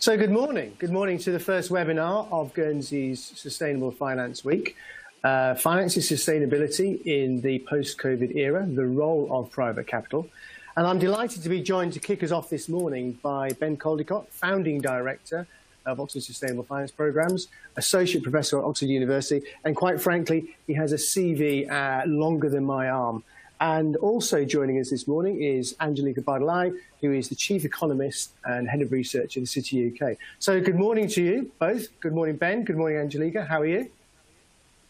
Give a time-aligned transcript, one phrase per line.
[0.00, 0.76] So good morning.
[0.78, 4.76] Good morning to the first webinar of Guernsey's Sustainable Finance Week.
[5.24, 10.28] Uh, financing sustainability in the post-COVID era, the role of private capital.
[10.76, 14.28] And I'm delighted to be joined to kick us off this morning by Ben Caldecott,
[14.28, 15.48] Founding Director
[15.84, 20.92] of Oxford Sustainable Finance Programs, Associate Professor at Oxford University, and quite frankly, he has
[20.92, 23.24] a CV uh, longer than my arm.
[23.60, 28.68] And also joining us this morning is Anjalika Bardalai, who is the Chief Economist and
[28.68, 30.16] Head of Research at the City UK.
[30.38, 31.88] So good morning to you both.
[32.00, 32.64] Good morning, Ben.
[32.64, 33.46] Good morning, Anjalika.
[33.46, 33.90] How are you?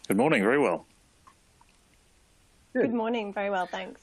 [0.07, 0.43] Good morning.
[0.43, 0.85] Very well.
[2.75, 3.33] Good, good morning.
[3.33, 4.03] Very well, thanks.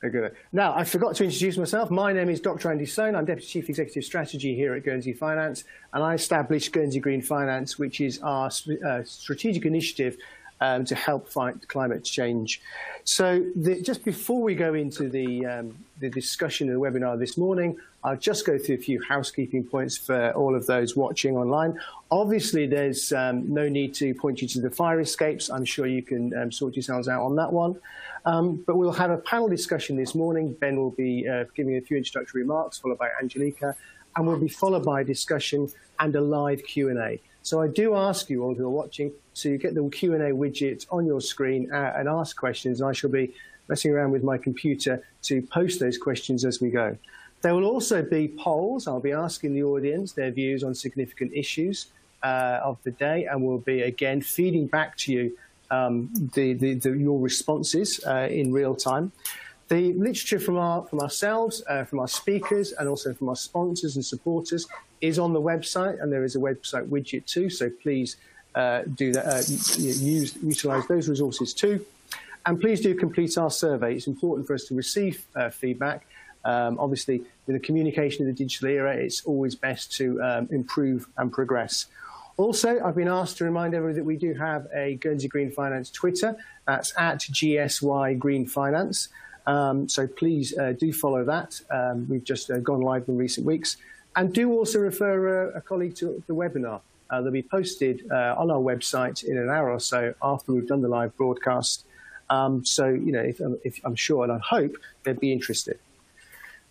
[0.00, 0.34] Very good.
[0.50, 1.88] Now, I forgot to introduce myself.
[1.88, 2.72] My name is Dr.
[2.72, 3.14] Andy Sloan.
[3.14, 7.78] I'm Deputy Chief Executive Strategy here at Guernsey Finance, and I established Guernsey Green Finance,
[7.78, 8.50] which is our
[8.84, 10.16] uh, strategic initiative
[10.62, 12.62] um, to help fight climate change.
[13.02, 17.36] So the, just before we go into the, um, the discussion of the webinar this
[17.36, 21.80] morning, I'll just go through a few housekeeping points for all of those watching online.
[22.12, 25.50] Obviously, there's um, no need to point you to the fire escapes.
[25.50, 27.80] I'm sure you can um, sort yourselves out on that one.
[28.24, 30.52] Um, but we'll have a panel discussion this morning.
[30.60, 33.74] Ben will be uh, giving a few introductory remarks, followed by Anjalika,
[34.14, 37.20] and we'll be followed by a discussion and a live Q&A.
[37.42, 41.06] So I do ask you all who are watching to get the Q&A widget on
[41.06, 42.82] your screen uh, and ask questions.
[42.82, 43.34] I shall be
[43.68, 46.96] messing around with my computer to post those questions as we go.
[47.42, 48.86] There will also be polls.
[48.86, 51.86] I'll be asking the audience their views on significant issues
[52.22, 55.38] uh, of the day, and we'll be again feeding back to you
[55.70, 59.10] um, the, the, the, your responses uh, in real time.
[59.68, 63.96] The literature from, our, from ourselves, uh, from our speakers, and also from our sponsors
[63.96, 64.66] and supporters
[65.00, 67.48] is on the website, and there is a website widget too.
[67.48, 68.16] So please
[68.54, 69.42] uh, do that, uh,
[69.78, 71.84] use utilize those resources too,
[72.46, 73.94] and please do complete our survey.
[73.94, 76.06] It's important for us to receive uh, feedback.
[76.44, 81.06] Um, obviously, with the communication of the digital era, it's always best to um, improve
[81.16, 81.86] and progress.
[82.36, 85.90] Also, I've been asked to remind everyone that we do have a Guernsey Green Finance
[85.90, 86.36] Twitter.
[86.66, 89.08] That's at GSY Green Finance.
[89.46, 91.60] Um, so please uh, do follow that.
[91.70, 93.76] Um, we've just uh, gone live in recent weeks.
[94.16, 96.80] And do also refer a, a colleague to the webinar.
[97.12, 100.66] Uh, they'll be posted uh, on our website in an hour or so after we've
[100.66, 101.84] done the live broadcast.
[102.30, 105.78] Um, so, you know, if, if, I'm sure and I hope they'd be interested.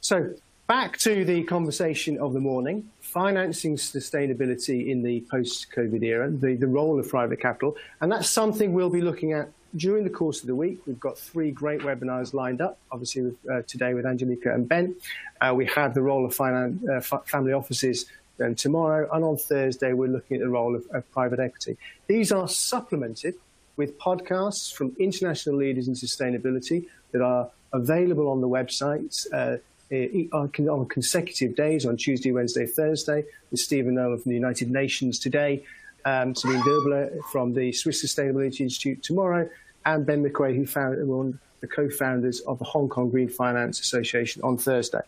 [0.02, 0.34] So
[0.66, 6.68] back to the conversation of the morning, financing sustainability in the post-COVID era, the, the
[6.68, 7.78] role of private capital.
[8.02, 11.18] And that's something we'll be looking at during the course of the week, we've got
[11.18, 14.96] three great webinars lined up, obviously uh, today with Anjalika and Ben.
[15.40, 18.06] Uh, we have the role of finance, uh, family offices
[18.42, 21.78] um, tomorrow, and on Thursday we're looking at the role of, of, private equity.
[22.08, 23.36] These are supplemented
[23.78, 29.58] with podcasts from international leaders in sustainability that are available on the website uh,
[29.92, 35.66] on consecutive days on Tuesday, Wednesday, Thursday, with Stephen Nolan from the United Nations today,
[36.06, 39.50] um, Sabine Döbeli from the Swiss Sustainability Institute tomorrow,
[39.86, 44.42] and Ben McQuay, who found one the co-founders of the Hong Kong Green Finance Association
[44.42, 45.02] on Thursday.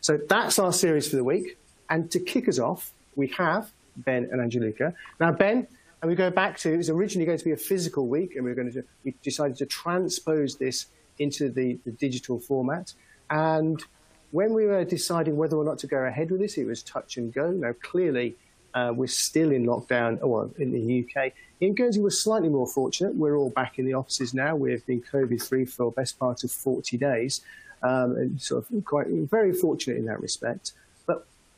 [0.00, 1.56] So that's our series for the week.
[1.88, 4.94] And to kick us off, we have Ben and Anjalika.
[5.20, 5.66] Now, Ben,
[6.02, 8.44] and we go back to, it was originally going to be a physical week, and
[8.44, 10.86] we are going to, we decided to transpose this
[11.18, 12.92] into the, the digital format.
[13.30, 13.82] And
[14.30, 17.16] when we were deciding whether or not to go ahead with this, it was touch
[17.16, 17.50] and go.
[17.50, 18.36] Now, clearly,
[18.74, 21.32] uh, we're still in lockdown, well, in the UK.
[21.60, 23.14] In Guernsey, we're slightly more fortunate.
[23.14, 24.54] We're all back in the offices now.
[24.54, 27.40] We've been COVID-free for the best part of 40 days,
[27.82, 30.72] um, and sort of quite very fortunate in that respect.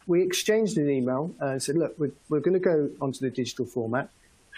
[0.09, 3.67] We exchanged an email and said, look, we're, we're going to go onto the digital
[3.67, 4.09] format.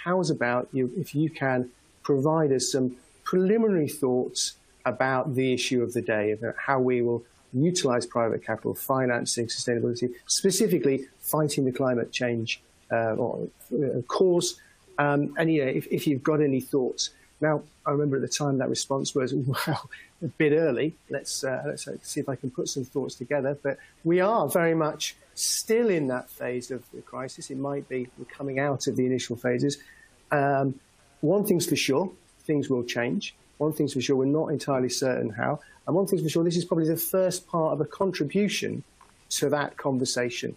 [0.05, 1.69] How's about you, if you can
[2.03, 4.55] provide us some preliminary thoughts
[4.87, 7.23] about the issue of the day, about how we will
[7.53, 14.61] utilize private capital, financing sustainability, specifically fighting the climate change uh, or, uh, cause.
[14.99, 17.11] Um, and if, if, you've got any thoughts.
[17.41, 19.35] Now, I remember at the time that response was,
[19.67, 19.91] well,
[20.23, 20.95] a bit early.
[21.09, 23.59] Let's, uh, let's see if I can put some thoughts together.
[23.63, 27.51] But we are very much still in that phase of the crisis.
[27.51, 29.79] It might be we're coming out of the initial phases.
[30.31, 30.75] Um,
[31.21, 32.11] one thing's for sure,
[32.45, 33.35] things will change.
[33.59, 35.61] One thing's for sure, we're not entirely certain how.
[35.87, 38.83] And one thing's for sure, this is probably the first part of a contribution
[39.31, 40.57] to that conversation.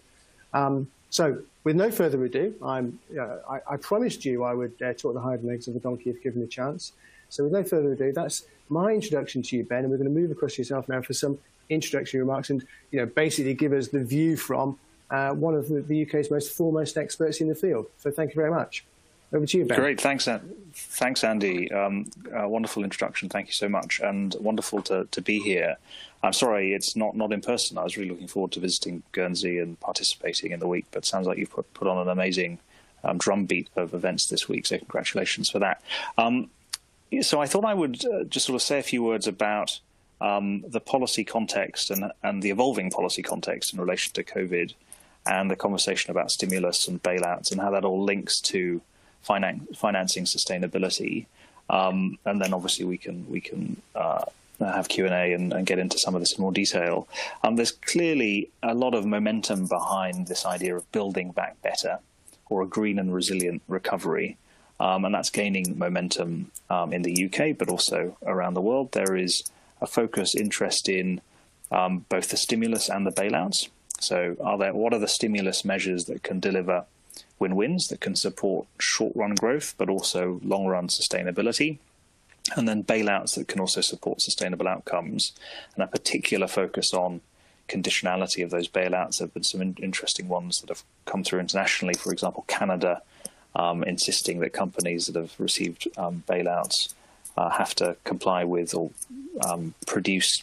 [0.52, 4.92] Um, so, with no further ado, I'm, uh, I, I, promised you I would uh,
[4.94, 6.92] talk the hind legs of the donkey if given the chance.
[7.28, 10.20] So, with no further ado, that's my introduction to you, Ben, and we're going to
[10.20, 11.38] move across to yourself now for some
[11.68, 14.78] introductory remarks and, you know, basically give us the view from
[15.10, 17.86] uh, one of the, the, UK's most foremost experts in the field.
[17.98, 18.84] So, thank you very much.
[19.32, 19.78] Over to you, Ben.
[19.78, 20.28] Great, thanks,
[20.74, 21.70] thanks, Andy.
[21.72, 23.28] Um, wonderful introduction.
[23.28, 25.76] Thank you so much, and wonderful to, to be here.
[26.22, 27.76] I'm sorry it's not, not in person.
[27.76, 31.26] I was really looking forward to visiting Guernsey and participating in the week, but sounds
[31.26, 32.60] like you've put, put on an amazing
[33.04, 34.66] um, drumbeat of events this week.
[34.66, 35.82] So congratulations for that.
[36.16, 36.50] Um,
[37.20, 39.80] so I thought I would uh, just sort of say a few words about
[40.24, 44.72] um, the policy context and, and the evolving policy context in relation to COVID
[45.26, 48.80] and the conversation about stimulus and bailouts and how that all links to
[49.26, 51.26] finan- financing sustainability.
[51.68, 54.24] Um, and then obviously we can we can uh,
[54.60, 57.06] have Q and and get into some of this in more detail.
[57.42, 61.98] Um, there's clearly a lot of momentum behind this idea of building back better,
[62.48, 64.36] or a green and resilient recovery,
[64.80, 68.92] um, and that's gaining momentum um, in the UK, but also around the world.
[68.92, 69.50] There is
[69.84, 71.20] a focus, interest in
[71.70, 73.68] um, both the stimulus and the bailouts.
[74.00, 76.84] So, are there what are the stimulus measures that can deliver
[77.38, 81.78] win-wins that can support short-run growth, but also long-run sustainability?
[82.56, 85.32] And then bailouts that can also support sustainable outcomes,
[85.74, 87.20] and a particular focus on
[87.68, 89.18] conditionality of those bailouts.
[89.18, 91.94] There have been some in- interesting ones that have come through internationally.
[91.94, 93.00] For example, Canada
[93.54, 96.92] um, insisting that companies that have received um, bailouts
[97.36, 98.90] uh, have to comply with or
[99.44, 100.42] um, produce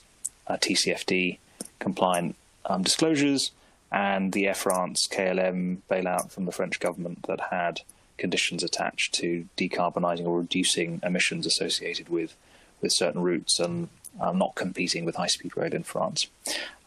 [0.49, 1.37] TCFD
[1.79, 2.35] compliant
[2.65, 3.51] um, disclosures,
[3.91, 7.81] and the Air France KLM bailout from the French government that had
[8.17, 12.35] conditions attached to decarbonising or reducing emissions associated with
[12.81, 13.89] with certain routes and
[14.19, 16.27] um, not competing with high speed rail in France.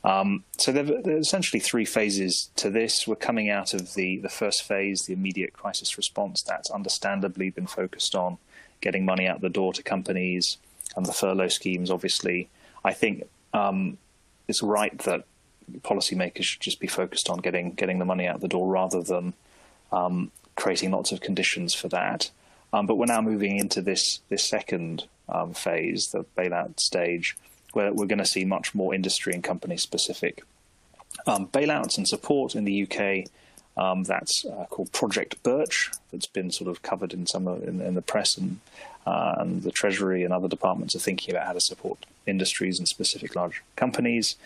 [0.03, 3.07] Um, so there, there, are essentially three phases to this.
[3.07, 6.43] We're coming out of the, the first phase, the immediate crisis response.
[6.43, 8.37] That's understandably been focused on
[8.81, 10.59] getting money out the door to companies
[10.97, 11.91] and the furlough schemes.
[11.91, 12.49] Obviously,
[12.85, 13.99] I think um,
[14.49, 15.25] it's right that
[15.81, 19.35] policymakers should just be focused on getting getting the money out the door rather than
[19.93, 22.31] um, creating lots of conditions for that.
[22.73, 27.37] Um, but we're now moving into this this second um, phase, the bailout stage,
[27.73, 30.43] where we're going to see much more industry and company specific
[31.27, 33.29] um, bailouts and support in the UK.
[33.77, 35.91] Um, that's uh, called Project Birch.
[36.13, 38.61] That's been sort of covered in some of, in, in the press and
[39.07, 42.89] uh, and the Treasury and other departments are thinking about how to support industries and
[42.89, 44.37] specific large companies.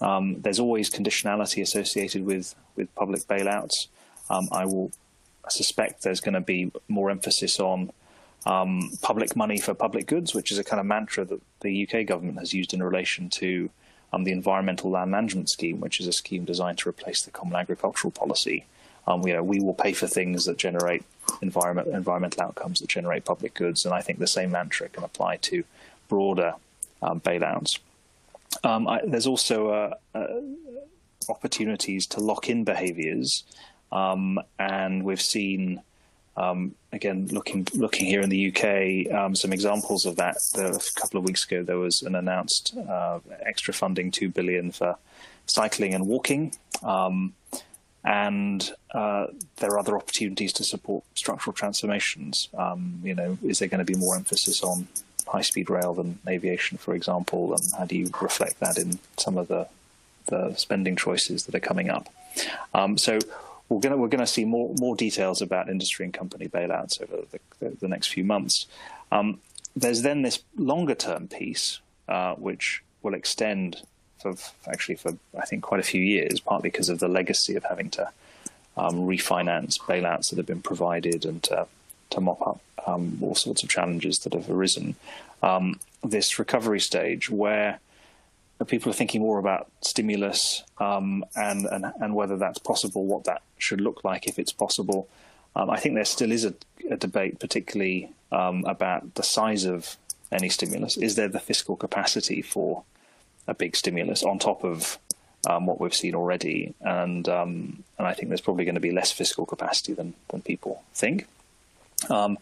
[0.00, 3.88] Um, there's always conditionality associated with with public bailouts.
[4.30, 4.92] Um, I will
[5.44, 7.90] I suspect there's going to be more emphasis on
[8.46, 12.06] um, public money for public goods, which is a kind of mantra that the UK
[12.06, 13.70] government has used in relation to
[14.12, 17.56] um, the Environmental Land Management Scheme, which is a scheme designed to replace the Common
[17.56, 18.64] Agricultural Policy.
[19.06, 21.04] Um, you know, we will pay for things that generate
[21.40, 25.36] environment, environmental outcomes that generate public goods, and I think the same mantra can apply
[25.36, 25.64] to
[26.08, 26.54] broader
[27.02, 27.78] um, bailouts.
[28.64, 30.26] Um, I, there's also uh, uh,
[31.28, 33.44] opportunities to lock in behaviours,
[33.92, 35.82] um, and we've seen.
[36.38, 40.36] Um, again, looking looking here in the UK, um, some examples of that.
[40.56, 44.98] a couple of weeks ago, there was an announced uh, extra funding, two billion for
[45.46, 47.32] cycling and walking, um,
[48.06, 49.26] and uh,
[49.56, 52.48] there are other opportunities to support structural transformations.
[52.56, 54.86] Um, you know, is there going to be more emphasis on
[55.26, 59.48] high-speed rail than aviation, for example, and how do you reflect that in some of
[59.48, 59.68] the
[60.26, 62.08] the spending choices that are coming up?
[62.74, 63.18] Um, so
[63.68, 67.40] we're going we're to see more more details about industry and company bailouts over the,
[67.58, 68.66] the, the next few months.
[69.10, 69.40] Um,
[69.74, 73.82] there's then this longer term piece uh, which will extend
[74.18, 74.34] for
[74.66, 77.90] actually for I think quite a few years, partly because of the legacy of having
[77.90, 78.10] to
[78.76, 81.66] um, refinance bailouts that have been provided and to,
[82.18, 84.96] mop up um, all sorts of challenges that have arisen.
[85.42, 87.78] Um, this recovery stage where
[88.66, 93.42] people are thinking more about stimulus um, and, and, and whether that's possible, what that
[93.58, 95.08] should look like if it's possible.
[95.54, 96.54] Um, I think there still is a,
[96.90, 99.98] a debate, particularly um, about the size of
[100.32, 100.96] any stimulus.
[100.96, 102.82] Is there the fiscal capacity for
[103.46, 104.98] a big stimulus on top of
[105.48, 106.74] um, what we've seen already?
[106.80, 110.42] And um, and I think there's probably going to be less fiscal capacity than than
[110.42, 111.26] people think.
[112.10, 112.38] Um,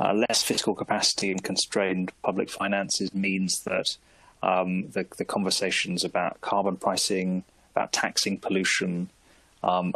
[0.00, 3.96] uh, less fiscal capacity and constrained public finances means that
[4.42, 9.08] um, the, the, conversations about carbon pricing, about taxing pollution,
[9.62, 9.94] um,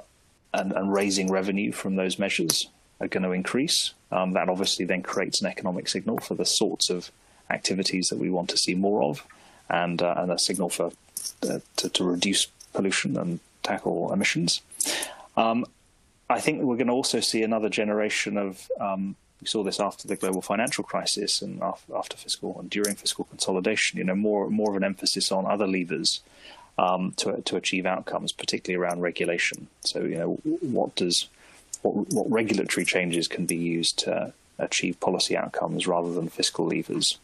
[0.54, 3.92] and, and, raising revenue from those measures are going to increase.
[4.10, 7.10] Um, that obviously then creates an economic signal for the sorts of
[7.50, 9.26] activities that we want to see more of,
[9.68, 10.92] and, uh, and a signal for
[11.42, 14.62] uh, to, to, reduce pollution and tackle emissions.
[15.36, 15.66] Um,
[16.30, 20.08] I think we're going to also see another generation of um, we saw this after
[20.08, 23.98] the global financial crisis and after fiscal and during fiscal consolidation.
[23.98, 26.20] You know, more more of an emphasis on other levers
[26.76, 29.68] um, to to achieve outcomes, particularly around regulation.
[29.80, 31.28] So, you know, what does
[31.82, 37.18] what, what regulatory changes can be used to achieve policy outcomes rather than fiscal levers.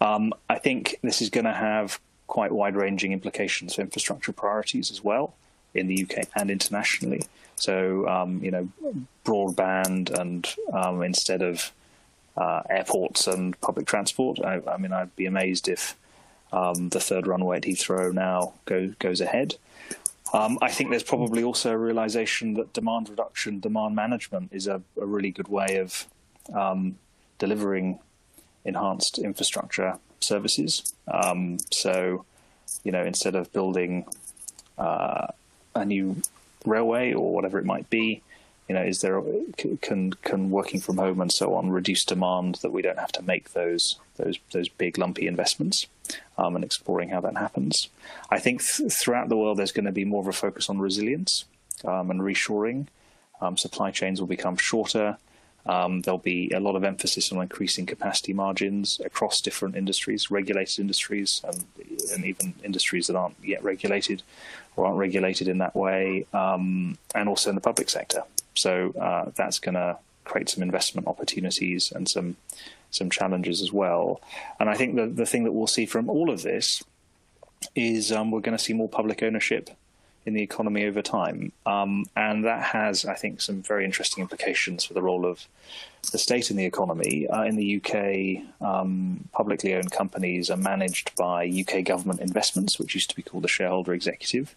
[0.00, 5.02] Um, I think this is going to have quite wide-ranging implications for infrastructure priorities as
[5.02, 5.34] well
[5.74, 7.22] in the UK and internationally.
[7.56, 8.68] So, um, you know,
[9.24, 11.72] broadband and um, instead of
[12.36, 14.38] uh, airports and public transport.
[14.40, 15.96] I, I, mean, I'd be amazed if
[16.52, 19.56] um, the third runway at Heathrow now go, goes ahead.
[20.32, 24.82] Um, I think there's probably also a realization that demand reduction, demand management is a,
[25.00, 26.06] a really good way of
[26.52, 26.98] um,
[27.38, 27.98] delivering
[28.66, 30.92] enhanced infrastructure services.
[31.08, 32.24] Um, so,
[32.84, 34.04] you know, instead of building
[34.76, 35.28] uh,
[35.74, 36.16] a new
[36.64, 38.22] railway or whatever it might be,
[38.68, 39.22] you know, is there a,
[39.80, 43.22] can can working from home and so on reduce demand that we don't have to
[43.22, 45.86] make those those those big lumpy investments,
[46.36, 47.88] um, and exploring how that happens.
[48.28, 50.80] I think th- throughout the world there's going to be more of a focus on
[50.80, 51.44] resilience
[51.84, 52.88] um, and reshoring.
[53.40, 55.18] Um, supply chains will become shorter.
[55.66, 60.78] Um, there'll be a lot of emphasis on increasing capacity margins across different industries, regulated
[60.78, 61.64] industries, and,
[62.12, 64.22] and even industries that aren't yet regulated
[64.76, 68.22] or aren't regulated in that way, um, and also in the public sector.
[68.54, 72.36] So uh, that's going to create some investment opportunities and some
[72.90, 74.20] some challenges as well.
[74.60, 76.82] And I think the the thing that we'll see from all of this
[77.74, 79.70] is um, we're going to see more public ownership
[80.26, 81.52] in the economy over time.
[81.64, 85.46] Um, and that has, I think, some very interesting implications for the role of
[86.10, 87.28] the state in the economy.
[87.28, 92.94] Uh, in the UK, um, publicly owned companies are managed by UK government investments, which
[92.94, 94.54] used to be called the shareholder executive.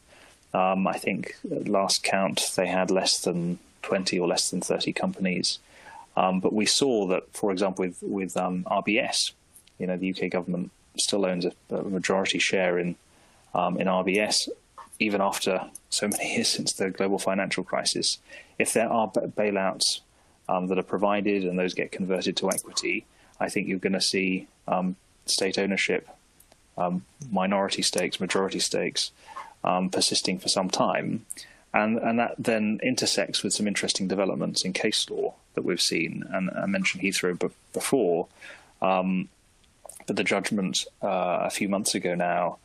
[0.53, 5.59] Um, I think last count they had less than 20 or less than 30 companies.
[6.17, 9.31] Um, but we saw that, for example, with, with um, RBS,
[9.77, 12.95] you know, the UK government still owns a, a majority share in
[13.53, 14.47] um, in RBS,
[14.99, 18.19] even after so many years since the global financial crisis,
[18.57, 20.01] if there are bailouts
[20.47, 23.05] um, that are provided and those get converted to equity,
[23.39, 26.07] I think you're going to see um, state ownership,
[26.77, 29.11] um, minority stakes, majority stakes,
[29.63, 31.25] um, persisting for some time.
[31.73, 36.23] And, and that then intersects with some interesting developments in case law that we've seen.
[36.31, 38.27] And I mentioned Heathrow before,
[38.81, 39.29] um,
[40.07, 42.57] but the judgment uh, a few months ago now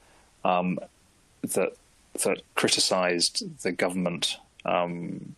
[0.45, 0.79] um,
[1.43, 1.75] that
[2.23, 5.35] that criticised the government um,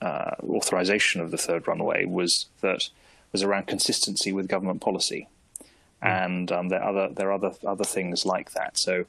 [0.00, 2.88] uh, authorization of the third runway was that
[3.32, 5.28] was around consistency with government policy,
[5.60, 5.66] mm.
[6.02, 8.78] and um, there are other there are other other things like that.
[8.78, 9.06] So,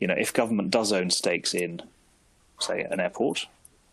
[0.00, 1.82] you know, if government does own stakes in,
[2.60, 3.46] say, an airport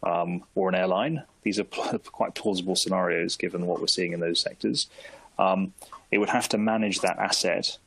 [0.04, 4.20] um, or an airline, these are pl- quite plausible scenarios given what we're seeing in
[4.20, 4.88] those sectors.
[5.38, 5.74] Um,
[6.12, 7.78] it would have to manage that asset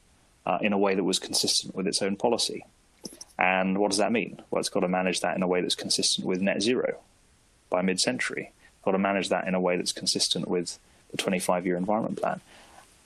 [0.47, 2.64] uh, in a way that was consistent with its own policy.
[3.38, 4.40] And what does that mean?
[4.50, 6.98] Well, it's got to manage that in a way that's consistent with net zero
[7.70, 8.52] by mid century.
[8.84, 10.78] Got to manage that in a way that's consistent with
[11.10, 12.40] the 25 year environment plan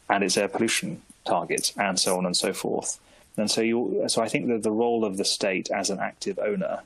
[0.09, 2.99] and its air pollution targets and so on and so forth.
[3.37, 6.39] And so, you, so I think that the role of the state as an active
[6.39, 6.81] owner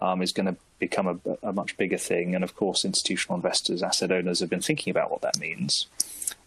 [0.00, 2.34] um, is going to become a, a, much bigger thing.
[2.34, 5.86] And of course, institutional investors, asset owners have been thinking about what that means.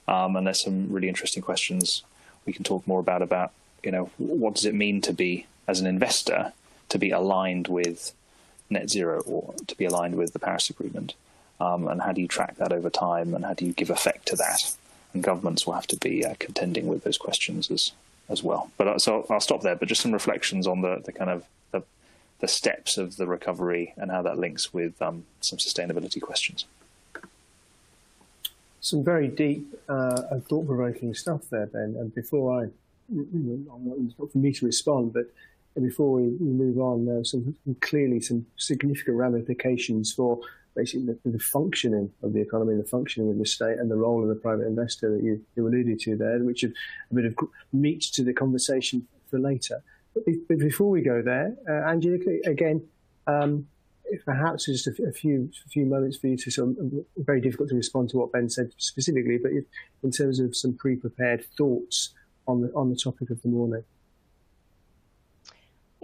[0.07, 2.03] Um, and there's some really interesting questions
[2.45, 3.51] we can talk more about about
[3.83, 6.53] you know what does it mean to be as an investor
[6.89, 8.13] to be aligned with
[8.69, 11.13] net zero or to be aligned with the Paris Agreement?
[11.59, 14.27] Um, and how do you track that over time and how do you give effect
[14.27, 14.75] to that?
[15.13, 17.91] And governments will have to be uh, contending with those questions as
[18.27, 18.71] as well.
[18.77, 19.75] But uh, so I'll stop there.
[19.75, 21.83] But just some reflections on the, the kind of the,
[22.39, 26.65] the steps of the recovery and how that links with um, some sustainability questions.
[28.81, 31.95] Some very deep uh, and thought-provoking stuff there, Ben.
[31.97, 32.63] And before I,
[33.13, 33.27] you
[33.67, 35.31] know, not for me to respond, but
[35.83, 40.39] before we, move on, there are some clearly some significant ramifications for
[40.75, 44.21] basically the, the, functioning of the economy, the functioning of the state, and the role
[44.21, 46.73] of the private investor that you, you alluded to there, which is
[47.11, 47.35] a bit of
[47.71, 49.83] meat to the conversation for later.
[50.13, 52.85] But, be, but before we go there, uh, Angela, again,
[53.27, 53.67] um,
[54.25, 56.75] perhaps just a, few a few moments for you to sort of
[57.17, 59.65] very difficult to respond to what Ben said specifically, but if,
[60.03, 62.13] in terms of some pre-prepared thoughts
[62.47, 63.83] on the on the topic of the morning.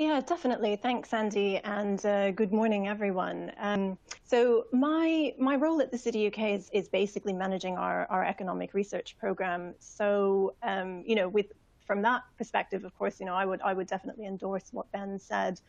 [0.02, 0.78] Yeah, definitely.
[0.78, 3.52] Thanks, Andy, and uh, good morning, everyone.
[3.60, 8.26] Um, so my my role at the City UK is, is basically managing our, our
[8.26, 9.76] economic research program.
[9.78, 11.52] So um, you know, with
[11.86, 15.20] from that perspective, of course, you know, I would I would definitely endorse what Ben
[15.20, 15.62] said,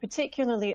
[0.00, 0.74] particularly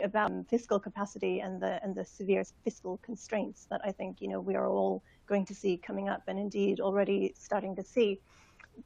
[0.00, 4.40] about fiscal capacity and the and the severe fiscal constraints that I think you know
[4.40, 8.20] we are all going to see coming up, and indeed already starting to see.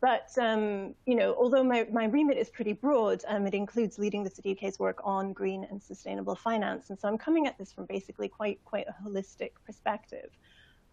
[0.01, 4.23] But um, you know, although my, my remit is pretty broad, um, it includes leading
[4.23, 7.87] the UK's work on green and sustainable finance, and so I'm coming at this from
[7.87, 10.31] basically quite quite a holistic perspective.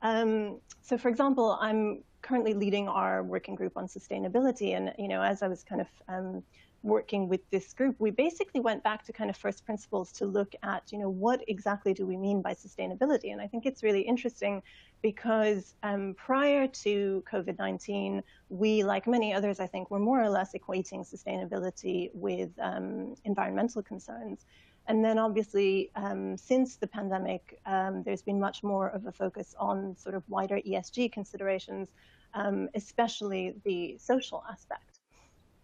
[0.01, 5.21] Um, so, for example, I'm currently leading our working group on sustainability, and you know,
[5.21, 6.43] as I was kind of um,
[6.84, 10.53] working with this group, we basically went back to kind of first principles to look
[10.63, 13.31] at, you know, what exactly do we mean by sustainability?
[13.31, 14.62] And I think it's really interesting
[15.01, 20.53] because um, prior to COVID-19, we, like many others, I think, were more or less
[20.53, 24.46] equating sustainability with um, environmental concerns.
[24.88, 29.53] And then obviously, um, since the pandemic, um, there's been much more of a focus
[29.60, 31.89] on sort of wider ESG considerations,
[32.34, 34.96] um, especially the social aspect.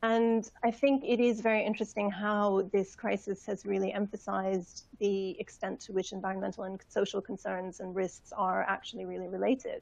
[0.04, 5.80] And I think it is very interesting how this crisis has really emphasized the extent
[5.80, 9.82] to which environmental and social concerns and risks are actually really related.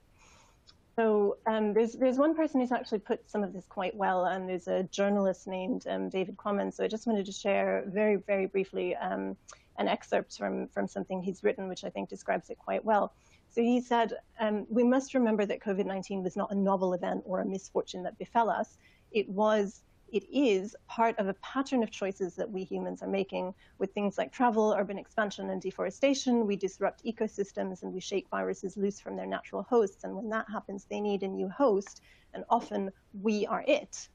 [0.96, 4.48] So um, there's there's one person who's actually put some of this quite well, and
[4.48, 6.72] there's a journalist named um, David Quammen.
[6.72, 9.36] So I just wanted to share very very briefly um,
[9.80, 13.12] an excerpt from from something he's written, which I think describes it quite well.
[13.50, 17.40] So he said, um, "We must remember that COVID-19 was not a novel event or
[17.40, 18.78] a misfortune that befell us.
[19.12, 23.53] It was it is part of a pattern of choices that we humans are making
[23.77, 26.46] with things like travel, urban expansion, and deforestation.
[26.46, 30.03] We disrupt ecosystems and we shake viruses loose from their natural hosts.
[30.03, 32.01] And when that happens, they need a new host,
[32.34, 32.91] and often
[33.22, 34.10] we are it.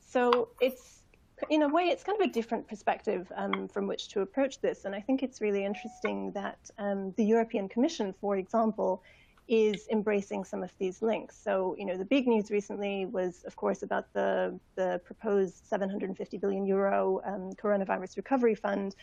[0.00, 1.04] So it's,
[1.48, 4.84] in a way, it's kind of a different perspective um, from which to approach this.
[4.84, 9.02] And I think it's really interesting that um, the European Commission, for example,
[9.50, 11.36] is embracing some of these links.
[11.36, 16.38] So, you know, the big news recently was, of course, about the, the proposed 750
[16.38, 18.94] billion euro um, coronavirus recovery fund,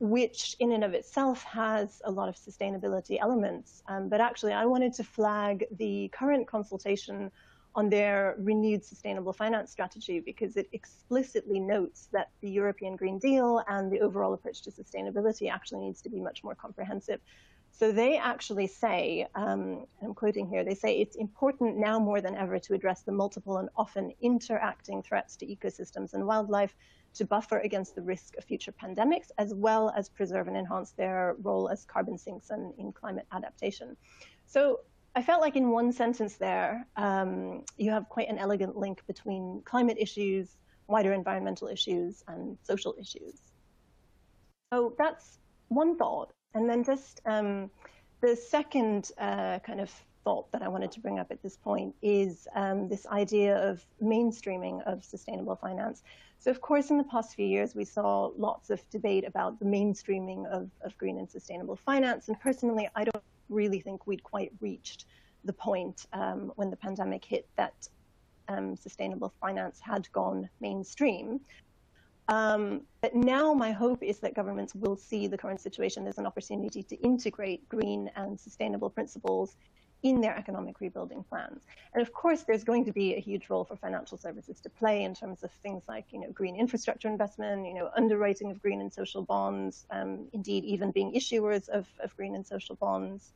[0.00, 3.84] which in and of itself has a lot of sustainability elements.
[3.86, 7.30] Um, but actually, I wanted to flag the current consultation
[7.76, 13.62] on their renewed sustainable finance strategy because it explicitly notes that the European Green Deal
[13.68, 17.20] and the overall approach to sustainability actually needs to be much more comprehensive.
[17.78, 22.34] So they actually say, um, I'm quoting here, they say it's important now more than
[22.34, 26.74] ever to address the multiple and often interacting threats to ecosystems and wildlife
[27.16, 31.36] to buffer against the risk of future pandemics, as well as preserve and enhance their
[31.42, 33.94] role as carbon sinks and in climate adaptation.
[34.46, 34.80] So
[35.14, 39.60] I felt like in one sentence there, um, you have quite an elegant link between
[39.66, 40.56] climate issues,
[40.88, 43.38] wider environmental issues, and social issues.
[44.72, 46.32] So that's one thought.
[46.56, 47.70] And then just um,
[48.22, 49.90] the second uh, kind of
[50.24, 53.84] thought that I wanted to bring up at this point is um, this idea of
[54.02, 56.02] mainstreaming of sustainable finance.
[56.38, 59.66] So, of course, in the past few years, we saw lots of debate about the
[59.66, 62.28] mainstreaming of, of green and sustainable finance.
[62.28, 65.04] And personally, I don't really think we'd quite reached
[65.44, 67.86] the point um, when the pandemic hit that
[68.48, 71.38] um, sustainable finance had gone mainstream.
[72.28, 76.26] Um, but now my hope is that governments will see the current situation as an
[76.26, 79.56] opportunity to integrate green and sustainable principles
[80.02, 81.62] in their economic rebuilding plans.
[81.94, 85.04] And of course, there's going to be a huge role for financial services to play
[85.04, 88.80] in terms of things like, you know, green infrastructure investment, you know, underwriting of green
[88.80, 93.32] and social bonds, um, indeed even being issuers of, of green and social bonds.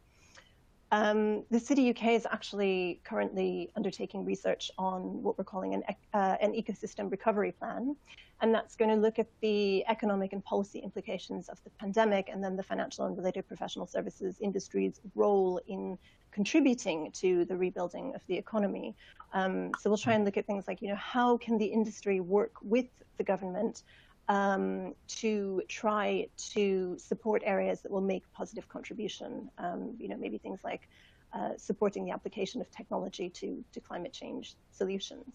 [0.93, 6.37] Um, the City UK is actually currently undertaking research on what we're calling an, uh,
[6.41, 7.97] an ecosystem recovery plan.
[8.41, 12.43] And that's going to look at the economic and policy implications of the pandemic and
[12.43, 15.99] then the financial and related professional services industry's role in
[16.31, 18.95] contributing to the rebuilding of the economy.
[19.35, 22.21] Um, so we'll try and look at things like, you know, how can the industry
[22.21, 22.87] work with
[23.19, 23.83] the government
[24.31, 29.51] um, to try to support areas that will make positive contribution.
[29.59, 30.89] Um, you know, maybe things like
[31.33, 35.35] uh, supporting the application of technology to, to climate change solutions.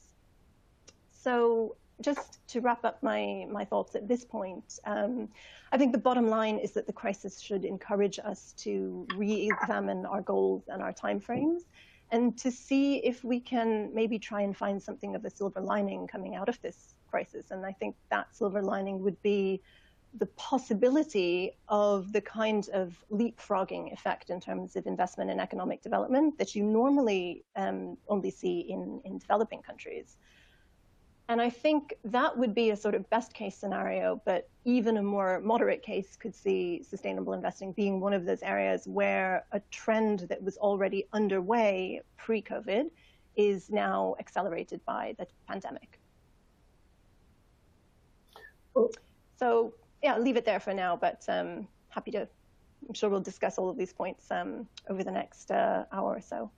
[1.11, 5.29] So just to wrap up my, my thoughts at this point, um,
[5.71, 10.21] I think the bottom line is that the crisis should encourage us to re-examine our
[10.21, 11.61] goals and our timeframes
[12.11, 16.05] and to see if we can maybe try and find something of a silver lining
[16.07, 17.51] coming out of this crisis.
[17.51, 19.61] And I think that silver lining would be
[20.17, 26.37] the possibility of the kind of leapfrogging effect in terms of investment and economic development
[26.37, 30.17] that you normally um, only see in, in developing countries.
[31.27, 35.03] And I think that would be a sort of best case scenario, but even a
[35.03, 40.19] more moderate case could see sustainable investing being one of those areas where a trend
[40.29, 42.91] that was already underway pre COVID
[43.35, 45.99] is now accelerated by the pandemic.
[49.37, 52.27] So yeah, I'll leave it there for now, but um, happy to,
[52.87, 56.21] I'm sure we'll discuss all of these points um, over the next uh, hour or
[56.21, 56.51] so.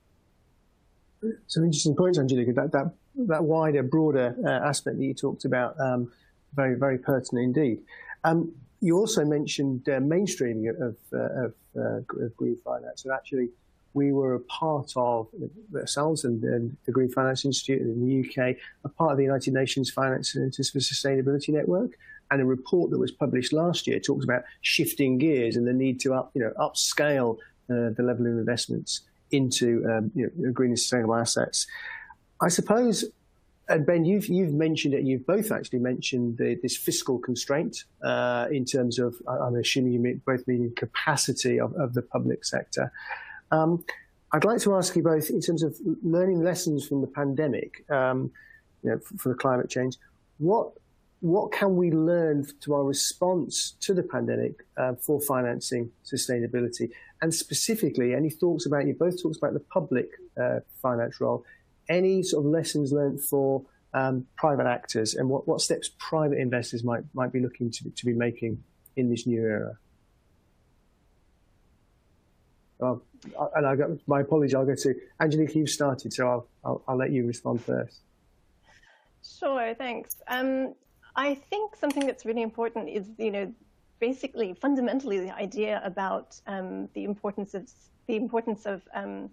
[1.46, 2.54] Some interesting points, Anjalika.
[2.54, 2.92] That, that
[3.26, 6.10] that wider, broader uh, aspect that you talked about, um,
[6.54, 7.80] very, very pertinent indeed.
[8.24, 13.48] Um, you also mentioned uh, mainstreaming of, uh, of, uh, of, green finance, and actually,
[13.94, 15.28] we were a part of
[15.74, 19.54] ourselves and, and, the Green Finance Institute in the UK, a part of the United
[19.54, 21.92] Nations Finance Centres for Sustainability Network.
[22.30, 25.98] And a report that was published last year talks about shifting gears and the need
[26.00, 27.38] to up, you know, upscale
[27.70, 29.00] uh, the level of investments
[29.30, 31.66] into um, you know, green and sustainable assets.
[32.40, 33.04] I suppose,
[33.68, 35.04] and Ben, you've you've mentioned it.
[35.04, 39.16] You've both actually mentioned the, this fiscal constraint uh, in terms of.
[39.26, 42.92] I'm assuming you mean, both meaning capacity of, of the public sector.
[43.50, 43.84] Um,
[44.32, 48.30] I'd like to ask you both in terms of learning lessons from the pandemic, um,
[48.82, 49.96] you know, for, for the climate change.
[50.38, 50.72] What
[51.20, 56.90] what can we learn to our response to the pandemic uh, for financing sustainability?
[57.20, 61.44] And specifically, any thoughts about, you both talked about the public uh, finance role,
[61.88, 63.62] any sort of lessons learned for
[63.94, 68.06] um, private actors and what, what steps private investors might, might be looking to, to
[68.06, 68.62] be making
[68.96, 69.78] in this new era?
[72.80, 74.54] And I got my apology.
[74.54, 75.54] I'll go to Angelique.
[75.54, 78.00] You've started, so I'll, I'll, I'll let you respond first.
[79.24, 80.16] Sure, thanks.
[80.28, 80.74] Um,
[81.16, 83.52] I think something that's really important is, you know,
[83.98, 87.68] basically fundamentally the idea about um, the importance of
[88.06, 89.28] the importance of um,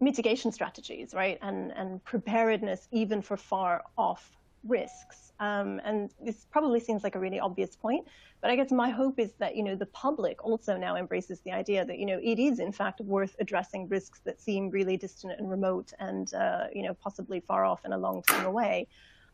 [0.00, 4.30] mitigation strategies, right, and and preparedness even for far off
[4.64, 5.32] risks.
[5.38, 8.06] Um, and this probably seems like a really obvious point,
[8.40, 11.52] but I guess my hope is that you know the public also now embraces the
[11.52, 15.38] idea that you know it is in fact worth addressing risks that seem really distant
[15.38, 18.88] and remote and uh, you know possibly far off and a long time away.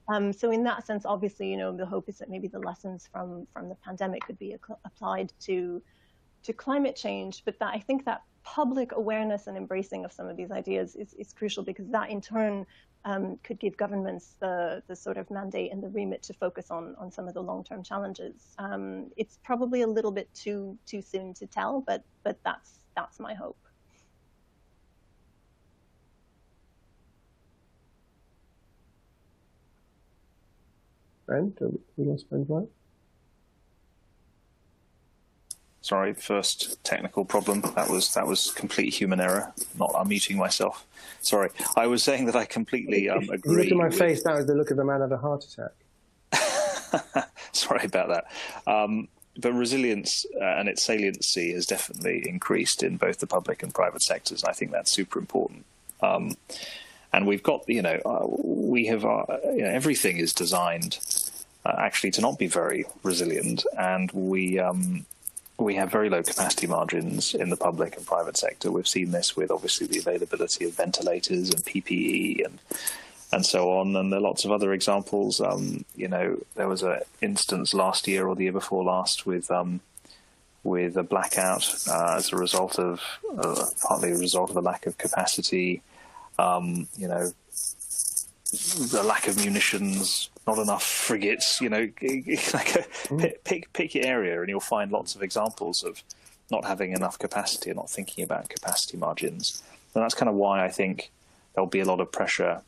[0.08, 3.08] Um, so in that sense, obviously, you know, the hope is that maybe the lessons
[3.12, 5.82] from from the pandemic could be applied to
[6.42, 7.42] to climate change.
[7.44, 11.14] But that I think that public awareness and embracing of some of these ideas is,
[11.14, 12.66] is crucial because that in turn
[13.04, 16.94] um, could give governments the the sort of mandate and the remit to focus on
[16.98, 18.54] on some of the long term challenges.
[18.58, 23.18] Um, it's probably a little bit too too soon to tell, but but that's that's
[23.18, 23.58] my hope.
[31.32, 31.56] friend?
[31.96, 32.68] We lost Ben's mic.
[35.82, 37.60] Sorry, first technical problem.
[37.74, 39.52] That was that was complete human error.
[39.78, 40.86] Not unmuting myself.
[41.20, 43.64] Sorry, I was saying that I completely um, agree.
[43.64, 43.98] Look at my with...
[43.98, 44.22] face.
[44.22, 45.72] That was the look of a man of a heart attack.
[47.52, 48.72] Sorry about that.
[48.72, 53.74] Um, but resilience uh, and its saliency has definitely increased in both the public and
[53.74, 54.44] private sectors.
[54.44, 55.64] I think that's super important.
[56.00, 56.36] Um,
[57.12, 60.98] and we've got, you know, uh, we have, uh, you know, everything is designed
[61.64, 65.06] uh, actually to not be very resilient, and we um,
[65.58, 68.70] we have very low capacity margins in the public and private sector.
[68.70, 72.58] We've seen this with obviously the availability of ventilators and PPE and
[73.32, 73.96] and so on.
[73.96, 75.40] And there are lots of other examples.
[75.40, 79.50] Um, you know, there was an instance last year or the year before last with
[79.50, 79.80] um,
[80.64, 83.00] with a blackout uh, as a result of
[83.36, 85.82] uh, partly a result of a lack of capacity.
[86.38, 87.32] Um, you know,
[88.52, 91.60] the lack of munitions, not enough frigates.
[91.60, 93.18] You know, like a, mm.
[93.18, 96.02] pick, pick pick your area, and you'll find lots of examples of
[96.50, 99.62] not having enough capacity and not thinking about capacity margins.
[99.94, 101.10] And that's kind of why I think
[101.54, 102.62] there'll be a lot of pressure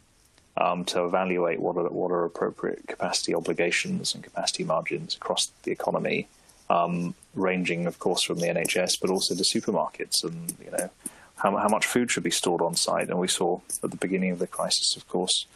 [0.56, 5.72] um, to evaluate what are what are appropriate capacity obligations and capacity margins across the
[5.72, 6.28] economy,
[6.70, 10.90] um, ranging, of course, from the NHS, but also the supermarkets and you know
[11.36, 13.08] how, how much food should be stored on site.
[13.08, 15.46] And we saw at the beginning of the crisis, of course,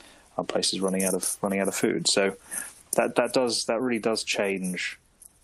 [0.45, 2.09] places running out of running out of food.
[2.09, 2.37] So
[2.97, 4.99] that that does that really does change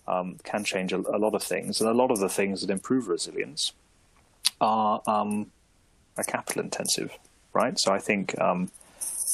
[0.07, 2.71] um, can change a, a, lot of things, and a lot of the things that
[2.71, 3.73] improve resilience
[4.61, 5.51] are um,
[6.17, 7.17] are capital intensive,
[7.53, 7.79] right?
[7.79, 8.71] So I think um,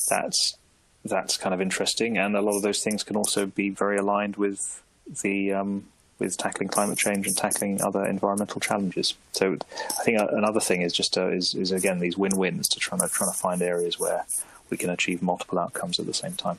[0.09, 0.57] that's
[1.05, 4.37] that's kind of interesting, and a lot of those things can also be very aligned
[4.37, 4.83] with
[5.23, 5.87] the um,
[6.21, 9.15] with tackling climate change and tackling other environmental challenges.
[9.33, 13.01] So I think another thing is just uh, is, is again these win-wins to trying
[13.01, 14.25] to trying to find areas where
[14.71, 16.59] we can achieve multiple outcomes at the same time.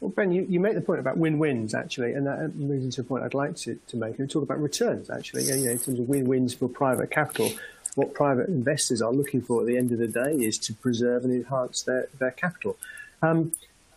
[0.00, 3.04] Well, Ben, you, you make the point about win-wins actually, and that moves into a
[3.04, 4.18] point I'd like to, to make.
[4.18, 7.52] And talk about returns actually, you know, in terms of win-wins for private capital.
[7.96, 11.24] What private investors are looking for at the end of the day is to preserve
[11.24, 12.76] and enhance their, their capital.
[13.20, 13.52] Um,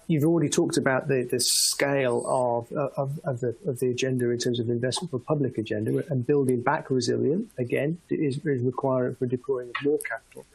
[0.07, 4.39] you've already talked about the, the scale of, of, of, the, of the agenda in
[4.39, 9.25] terms of investment for public agenda and building back resilient, again, is, is required for
[9.25, 10.45] deploying more capital.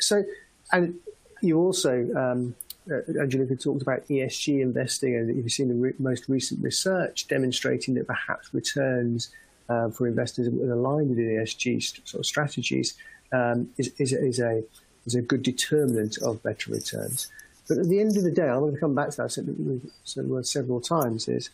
[0.00, 0.24] So
[0.72, 0.94] and
[1.40, 2.54] you also, um,
[2.90, 7.94] uh, Anjalika talked about ESG investing, and you've seen the re- most recent research demonstrating
[7.94, 9.30] that perhaps returns
[9.68, 12.94] uh, for investors aligned with ESG sort of strategies
[13.32, 14.62] um, is, is, is, a
[15.06, 17.28] is a good determinant of better returns.
[17.68, 19.84] But at the end of the day, I'm going to come back to that.
[20.26, 21.28] Word several times.
[21.28, 21.50] Is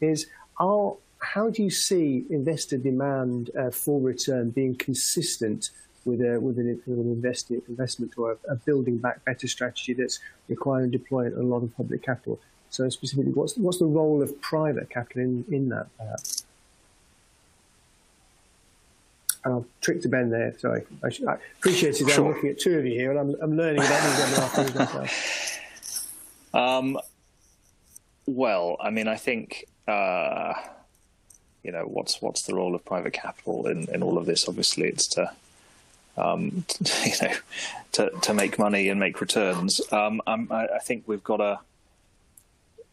[0.00, 0.26] is
[0.58, 5.70] are how do you see investor demand uh, for return being consistent
[6.04, 9.92] with, a, with an, with an investment, investment or a, a, building back better strategy
[9.92, 12.40] that's requiring deploying a lot of public capital?
[12.70, 15.86] So specifically, what's what's the role of private capital in, in that?
[15.98, 16.44] Perhaps?
[19.44, 20.54] And I'll trick to Ben there.
[20.58, 22.08] Sorry, I, should, I appreciate it.
[22.08, 22.26] Sure.
[22.26, 25.48] I'm looking at two of you here, and I'm, I'm learning about these myself.
[26.54, 26.98] Um,
[28.26, 29.64] well, I mean, I think.
[29.88, 30.52] Uh,
[31.62, 34.48] you know what's what's the role of private capital in, in all of this?
[34.48, 35.32] Obviously, it's to
[36.16, 36.64] um,
[37.04, 37.34] you know
[37.92, 39.80] to to make money and make returns.
[39.92, 41.60] Um, I, I, think we've got a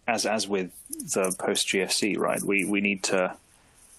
[0.07, 0.71] as as with
[1.13, 2.41] the post GFC, right?
[2.41, 3.35] We we need to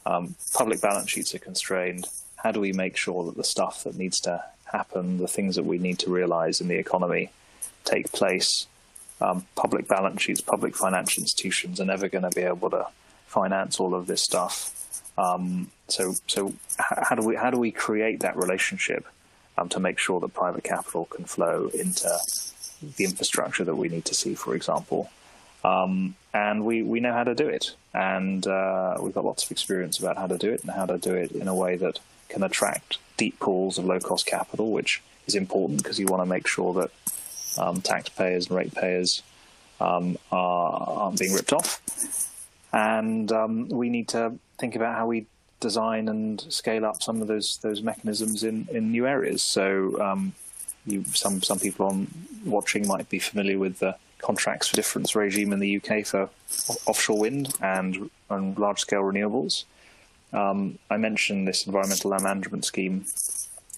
[0.07, 2.07] um, public balance sheets are constrained.
[2.37, 5.65] How do we make sure that the stuff that needs to happen, the things that
[5.65, 7.31] we need to realize in the economy,
[7.85, 8.67] take place?
[9.21, 12.87] Um, public balance sheets, public financial institutions are never going to be able to
[13.27, 14.75] finance all of this stuff.
[15.21, 19.07] Um, so, so how do we how do we create that relationship
[19.59, 22.09] um, to make sure that private capital can flow into
[22.97, 25.11] the infrastructure that we need to see, for example?
[25.63, 29.51] Um, and we, we know how to do it, and uh, we've got lots of
[29.51, 31.99] experience about how to do it and how to do it in a way that
[32.31, 36.27] can attract deep pools of low cost capital, which is important because you want to
[36.27, 36.91] make sure that
[37.59, 39.23] um, taxpayers and ratepayers
[39.81, 41.83] um, are, aren't being ripped off
[42.73, 45.27] and um, we need to think about how we
[45.59, 49.43] design and scale up some of those those mechanisms in, in new areas.
[49.43, 50.33] So, um,
[50.87, 52.07] you, some some people on
[52.45, 56.31] watching might be familiar with the contracts for difference regime in the UK for
[56.87, 59.65] offshore wind and, and large scale renewables.
[60.33, 63.05] Um, I mentioned this environmental land management scheme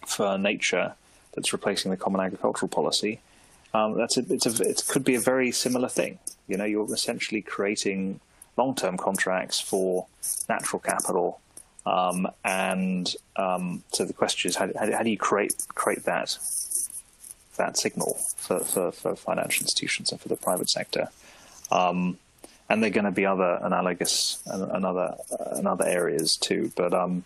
[0.06, 0.94] for nature
[1.34, 3.20] that's replacing the common agricultural policy.
[3.72, 6.18] Um, that's a, it's a, it could be a very similar thing.
[6.46, 8.20] You know, you're essentially creating
[8.56, 10.06] long-term contracts for
[10.48, 11.40] natural capital.
[11.84, 16.38] Um, and um, so the question is, how, how, do you create create that
[17.56, 21.08] that signal for, for, for, financial institutions and for the private sector?
[21.70, 22.18] Um,
[22.68, 26.70] and there are going to be other analogous and other uh, other areas too.
[26.76, 27.24] But um,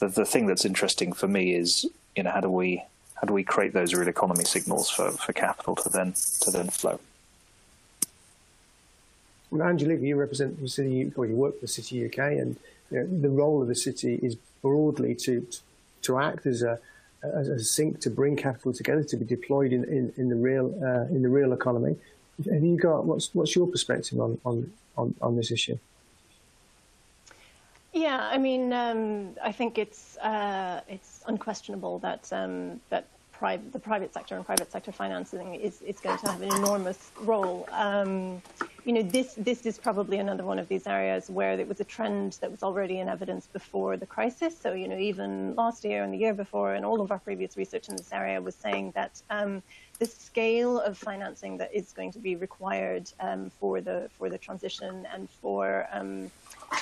[0.00, 2.82] the the thing that's interesting for me is, you know, how do we
[3.14, 6.68] how do we create those real economy signals for, for capital to then to then
[6.68, 7.00] flow?
[9.50, 12.56] Well, Angelique, you represent the city, or you work for the City UK, and
[12.90, 15.46] you know, the role of the city is broadly to
[16.02, 16.78] to act as a
[17.22, 20.66] as a sink to bring capital together to be deployed in, in, in the real
[20.82, 21.96] uh, in the real economy.
[22.52, 25.78] Have you got what's what's your perspective on on, on, on this issue?
[27.92, 33.78] Yeah, I mean, um, I think it's uh, it's unquestionable that um, that private, the
[33.78, 37.68] private sector and private sector financing is, is going to have an enormous role.
[37.72, 38.42] Um,
[38.86, 41.84] you know, this, this is probably another one of these areas where it was a
[41.84, 44.56] trend that was already in evidence before the crisis.
[44.56, 47.56] So, you know, even last year and the year before, and all of our previous
[47.56, 49.60] research in this area was saying that um,
[49.98, 54.38] the scale of financing that is going to be required um, for the for the
[54.38, 56.30] transition and for um,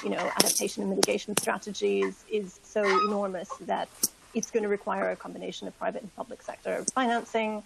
[0.03, 3.89] you know adaptation and mitigation strategies is so enormous that
[4.35, 7.63] it's going to require a combination of private and public sector financing.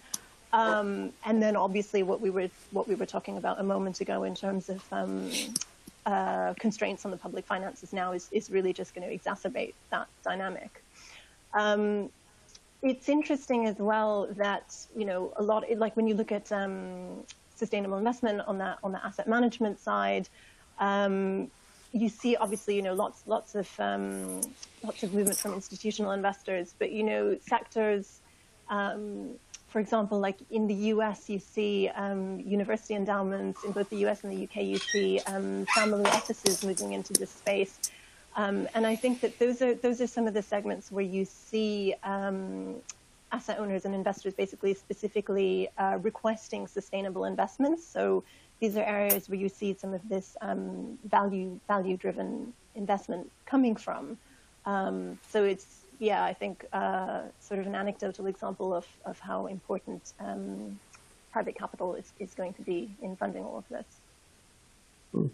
[0.51, 4.23] Um, and then obviously what we were what we were talking about a moment ago
[4.23, 5.29] in terms of um,
[6.05, 10.07] uh, constraints on the public finances now is, is really just going to exacerbate that
[10.23, 10.83] dynamic.
[11.53, 12.09] Um,
[12.81, 17.23] it's interesting as well that you know a lot like when you look at um,
[17.55, 20.29] sustainable investment on that on the asset management side,
[20.79, 21.51] um,
[21.91, 24.41] you see obviously you know lots lots of um,
[24.83, 28.19] lots of movement from institutional investors, but you know sectors.
[29.69, 33.63] For example, like in the US, you see um, university endowments.
[33.63, 37.29] In both the US and the UK, you see um, family offices moving into this
[37.29, 37.79] space.
[38.35, 41.25] Um, and I think that those are those are some of the segments where you
[41.25, 42.75] see um,
[43.31, 47.85] asset owners and investors basically specifically uh, requesting sustainable investments.
[47.85, 48.23] So
[48.59, 53.75] these are areas where you see some of this um, value value driven investment coming
[53.75, 54.17] from.
[54.65, 59.47] Um, so it's yeah, I think uh, sort of an anecdotal example of of how
[59.47, 60.79] important um,
[61.31, 63.85] private capital is, is going to be in funding all of this.
[65.13, 65.29] Mm.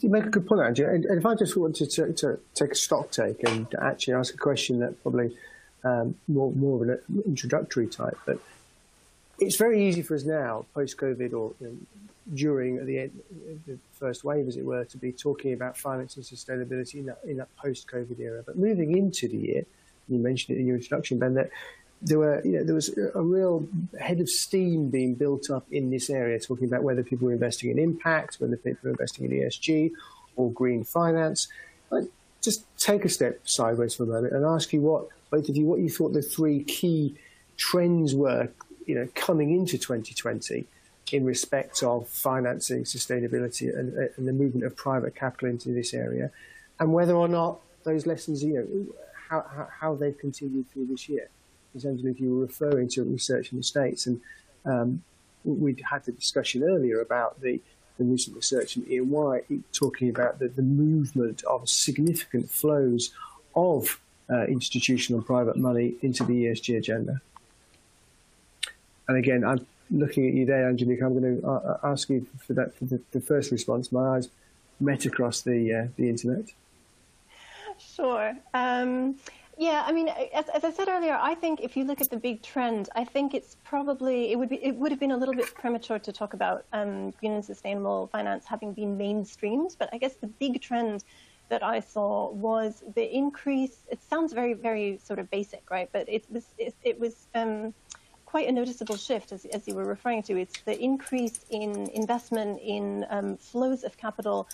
[0.00, 0.88] You make a good point, Andrew.
[0.88, 4.36] And, if I just wanted to, to, take a stock take and actually ask a
[4.36, 5.36] question that probably
[5.82, 8.38] um, more more of an introductory type, but
[9.40, 11.76] it's very easy for us now, post-COVID or you know,
[12.32, 13.10] during the,
[13.66, 17.18] the, first wave, as it were, to be talking about finance and sustainability in that,
[17.24, 18.42] in that post-COVID era.
[18.44, 19.66] But moving into the year,
[20.08, 21.50] you mentioned it in your introduction, Ben, that
[22.00, 23.66] there were, you know, there was a real
[24.00, 27.70] head of steam being built up in this area, talking about whether people were investing
[27.70, 29.90] in impact, whether people were investing in ESG
[30.36, 31.48] or green finance.
[31.90, 32.04] But
[32.42, 35.64] just take a step sideways for a moment and ask you what both of you
[35.64, 37.16] what you thought the three key
[37.56, 38.48] trends were,
[38.86, 40.66] you know, coming into 2020
[41.12, 46.30] in respect of financing sustainability and, and the movement of private capital into this area,
[46.80, 48.94] and whether or not those lessons, you know,
[49.28, 51.28] how, how they've continued through this year
[51.74, 54.06] in terms of if you were referring to research in the States.
[54.06, 54.20] And
[54.64, 55.02] um,
[55.44, 57.60] we had the discussion earlier about the,
[57.98, 63.12] the recent research in EY talking about the, the movement of significant flows
[63.54, 67.20] of uh, institutional and private money into the ESG agenda.
[69.06, 71.02] And again, I'm looking at you there, Angelique.
[71.02, 73.92] I'm going to uh, ask you for that for the, the, first response.
[73.92, 74.28] My eyes
[74.80, 76.52] met across the uh, the internet.
[77.78, 78.34] Sure.
[78.52, 79.16] Um,
[79.56, 82.16] yeah, I mean, as, as, I said earlier, I think if you look at the
[82.16, 85.34] big trend, I think it's probably it would be it would have been a little
[85.34, 89.76] bit premature to talk about um, green and sustainable finance having been mainstreamed.
[89.78, 91.04] But I guess the big trend
[91.50, 93.76] that I saw was the increase.
[93.90, 95.88] It sounds very very sort of basic, right?
[95.92, 97.74] But it was it, it was um,
[98.34, 100.36] quite a noticeable shift, as, as, you were referring to.
[100.36, 104.48] It's the increase in investment in um, flows of capital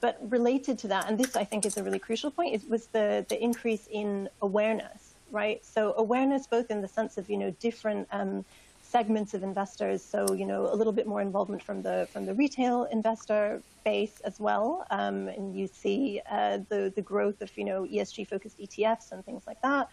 [0.00, 2.86] but related to that, and this I think is a really crucial point, it was
[2.86, 5.58] the, the increase in awareness, right?
[5.64, 8.44] So awareness both in the sense of, you know, different um,
[8.80, 10.04] segments of investors.
[10.04, 14.20] So, you know, a little bit more involvement from the from the retail investor base
[14.20, 14.86] as well.
[14.90, 19.24] Um, and you see uh, the, the growth of, you know, ESG focused ETFs and
[19.24, 19.88] things like that.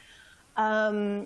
[0.56, 1.26] Um,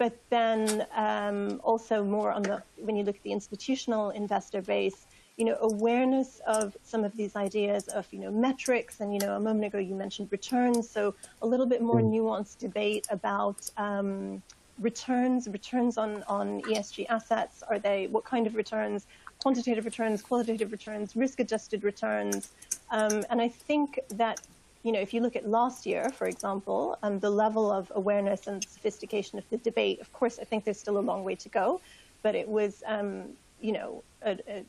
[0.00, 5.06] but then um, also more on the, when you look at the institutional investor base,
[5.36, 9.00] you know, awareness of some of these ideas of, you know, metrics.
[9.00, 10.88] And, you know, a moment ago you mentioned returns.
[10.88, 12.14] So a little bit more mm.
[12.14, 14.42] nuanced debate about um,
[14.78, 17.62] returns, returns on, on ESG assets.
[17.68, 19.06] Are they, what kind of returns?
[19.42, 22.52] Quantitative returns, qualitative returns, risk-adjusted returns.
[22.90, 24.40] Um, and I think that
[24.82, 28.46] you know, if you look at last year, for example, um, the level of awareness
[28.46, 31.48] and sophistication of the debate, of course, I think there's still a long way to
[31.50, 31.80] go,
[32.22, 33.24] but it was, um,
[33.60, 34.64] you know, a, a,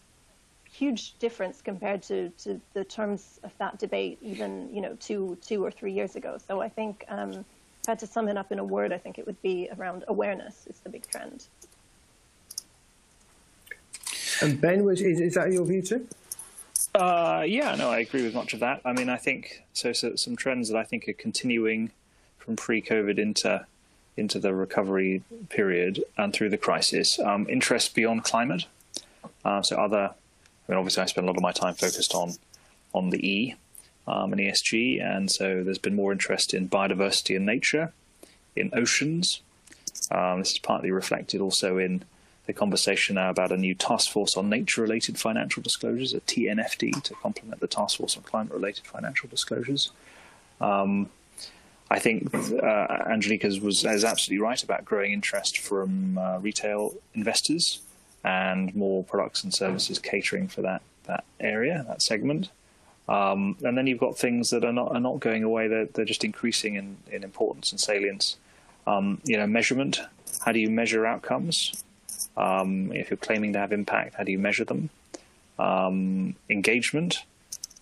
[0.73, 5.65] huge difference compared to, to the terms of that debate even you know two two
[5.65, 6.37] or three years ago.
[6.47, 8.97] So I think um, if I had to sum it up in a word, I
[8.97, 11.47] think it would be around awareness is the big trend.
[14.41, 16.07] And Ben, was, is, is that your view too?
[16.93, 18.81] Uh, yeah, no, I agree with much of that.
[18.83, 20.15] I mean, I think so, so.
[20.15, 21.91] Some trends that I think are continuing
[22.37, 23.65] from pre-COVID into
[24.17, 27.17] into the recovery period and through the crisis.
[27.19, 28.65] Um, interest beyond climate,
[29.45, 30.13] uh, so other
[30.67, 32.33] I mean, obviously, I spend a lot of my time focused on
[32.93, 33.55] on the E
[34.07, 37.93] um, and ESG, and so there's been more interest in biodiversity and nature,
[38.55, 39.41] in oceans.
[40.09, 42.03] Um, this is partly reflected also in
[42.51, 47.13] the conversation now about a new task force on nature-related financial disclosures, a TNFD, to
[47.15, 49.91] complement the task force on climate-related financial disclosures.
[50.59, 51.09] Um,
[51.89, 57.81] I think uh, Anjalika was is absolutely right about growing interest from uh, retail investors
[58.23, 62.49] and more products and services catering for that that area, that segment.
[63.07, 66.05] Um, and then you've got things that are not are not going away; they're they're
[66.13, 68.37] just increasing in, in importance and salience.
[68.87, 70.01] Um, you know, measurement.
[70.45, 71.83] How do you measure outcomes?
[72.37, 74.89] Um, if you're claiming to have impact, how do you measure them?
[75.59, 77.23] Um, engagement.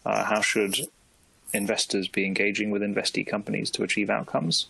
[0.05, 0.87] Uh, how should
[1.53, 4.67] investors be engaging with investee companies to achieve outcomes?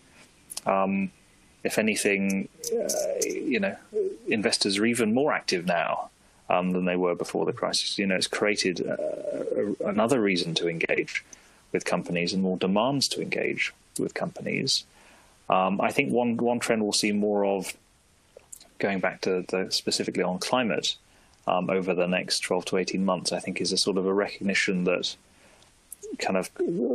[0.65, 1.11] Um,
[1.63, 2.89] if anything, uh,
[3.23, 3.75] you know,
[4.27, 6.09] investors are even more active now
[6.49, 7.97] um, than they were before the crisis.
[7.97, 11.23] You know, it's created uh, another reason to engage
[11.71, 14.85] with companies and more demands to engage with companies.
[15.49, 17.73] Um, I think one one trend we'll see more of,
[18.79, 20.95] going back to the, specifically on climate,
[21.47, 24.13] um, over the next 12 to 18 months, I think is a sort of a
[24.13, 25.15] recognition that
[26.19, 26.49] kind of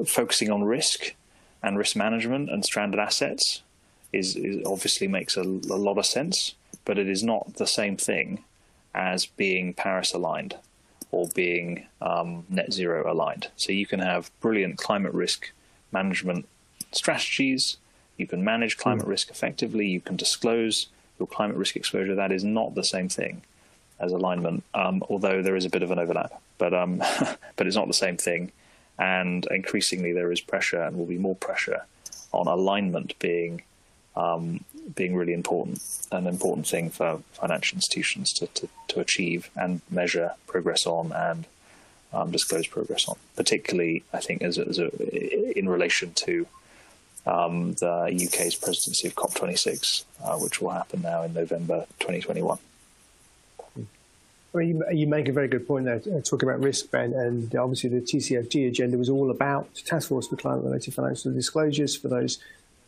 [0.08, 1.14] focusing on risk
[1.62, 3.62] and risk management and stranded assets
[4.12, 7.96] is, is obviously makes a, a lot of sense, but it is not the same
[7.96, 8.44] thing
[8.94, 10.56] as being Paris aligned
[11.10, 13.48] or being um, net zero aligned.
[13.56, 15.50] So you can have brilliant climate risk
[15.92, 16.46] management
[16.92, 17.76] strategies.
[18.16, 19.10] You can manage climate mm.
[19.10, 19.86] risk effectively.
[19.86, 22.14] You can disclose your climate risk exposure.
[22.14, 23.42] That is not the same thing
[24.00, 26.40] as alignment, um, although there is a bit of an overlap.
[26.58, 26.98] But um,
[27.56, 28.52] but it's not the same thing.
[28.98, 31.84] And increasingly, there is pressure, and will be more pressure
[32.32, 33.62] on alignment being
[34.16, 35.80] um, being really important,
[36.12, 41.46] an important thing for financial institutions to, to, to achieve and measure progress on and
[42.12, 43.16] um, disclose progress on.
[43.34, 46.46] Particularly, I think, as, a, as a, in relation to
[47.26, 52.58] um, the UK's presidency of COP26, uh, which will happen now in November 2021.
[54.52, 57.52] Well, you, you, make a very good point there, uh, talking about risk, Ben, and
[57.56, 61.96] obviously the TCFD agenda was all about Task Force for Climate-Related Financial Disclosures.
[61.96, 62.38] For those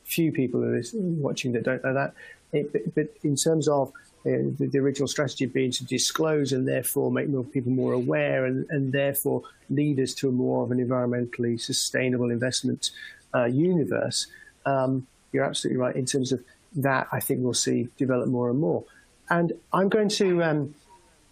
[0.04, 2.14] few people who are watching that don't know that,
[2.52, 3.88] it, but, in terms of
[4.24, 8.64] uh, the, original strategy being to disclose and therefore make more people more aware, and,
[8.70, 12.92] and therefore lead us to more of an environmentally sustainable investment
[13.36, 14.26] uh, universe,
[14.64, 15.94] um, you're absolutely right.
[15.94, 16.42] In terms of
[16.76, 18.84] that, I think we'll see develop more and more.
[19.28, 20.42] And I'm going to.
[20.42, 20.74] Um,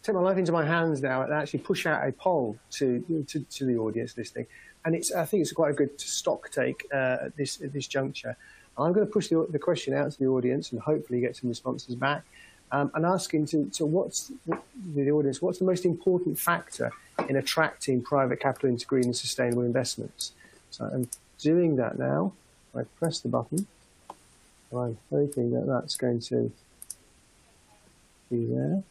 [0.04, 3.40] take my life into my hands now and actually push out a poll to, to,
[3.40, 4.46] to the audience listening.
[4.84, 7.86] And it's, I think it's quite a good stock take uh, at, this, at this
[7.86, 8.36] juncture.
[8.76, 11.48] I'm going to push the, the, question out to the audience and hopefully get some
[11.48, 12.24] responses back
[12.70, 14.30] um, and asking to, to what's
[14.94, 16.92] the audience, what's the most important factor
[17.28, 20.32] in attracting private capital into green and sustainable investments?
[20.70, 21.06] So
[21.44, 22.32] doing that now.
[22.74, 23.66] I press the button.
[24.72, 26.50] I'm hoping that that's going to
[28.30, 28.82] be there.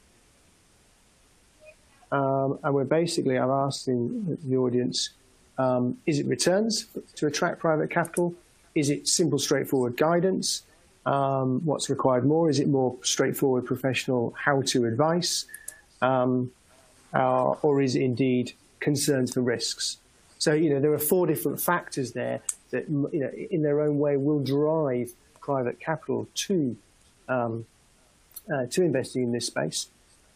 [2.11, 5.09] Um, and we're basically, I'm asking the audience,
[5.57, 6.85] um, is it returns
[7.15, 8.35] to attract private capital?
[8.75, 10.63] Is it simple, straightforward guidance?
[11.05, 12.49] Um, what's required more?
[12.49, 15.45] Is it more straightforward professional how-to advice?
[16.01, 16.51] Um,
[17.13, 19.97] uh, or is it indeed concerns for risks?
[20.43, 22.41] So, you know, there are four different factors there
[22.71, 26.75] that, you know, in their own way will drive private capital to,
[27.29, 27.65] um,
[28.53, 29.87] uh, to investing in this space.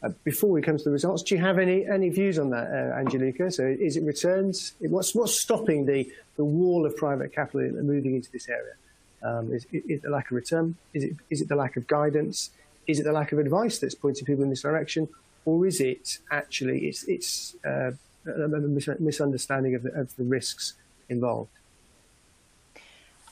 [0.02, 2.68] Uh, before we come to the results, do you have any, any views on that,
[2.68, 3.52] uh, Anjalika?
[3.52, 4.76] So is it returns?
[4.80, 8.76] What's, what's stopping the, the wall of private capital moving into this area?
[9.24, 10.76] Um, is, is, it the lack of return?
[10.94, 12.52] Is it, is it the lack of guidance?
[12.88, 15.10] Is it the lack of advice that's pointing people in this direction?
[15.44, 17.92] Or is it actually it's, it's uh,
[18.28, 20.74] a misunderstanding of the, of the risks
[21.10, 21.52] involved?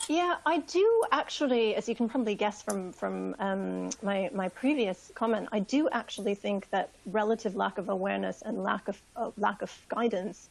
[0.08, 5.12] Yeah, I do actually, as you can probably guess from from um, my my previous
[5.16, 9.64] comment, I do actually think that relative lack of awareness and lack of uh, lack
[9.64, 10.50] of guidance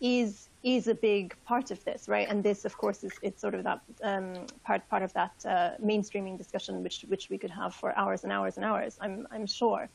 [0.00, 2.28] is is a big part of this, right?
[2.28, 4.34] And this, of course, is it's sort of that um,
[4.64, 8.32] part part of that uh, mainstreaming discussion, which which we could have for hours and
[8.32, 8.98] hours and hours.
[9.00, 9.88] I'm I'm sure,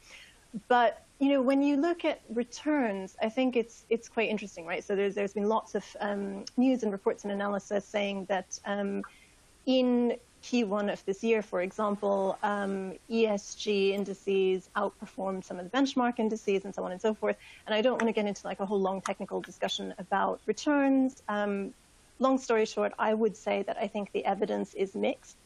[0.68, 4.84] but you know, when you look at returns, I think it's it's quite interesting, right?
[4.84, 9.04] So there's there's been lots of um, news and reports and analysis saying that um,
[9.66, 16.20] in Q1 of this year, for example, um, ESG indices outperformed some of the benchmark
[16.20, 17.38] indices and so on and so forth.
[17.66, 21.24] And I don't want to get into like a whole long technical discussion about returns.
[21.28, 21.74] Um,
[22.20, 25.38] long story short, I would say that I think the evidence is mixed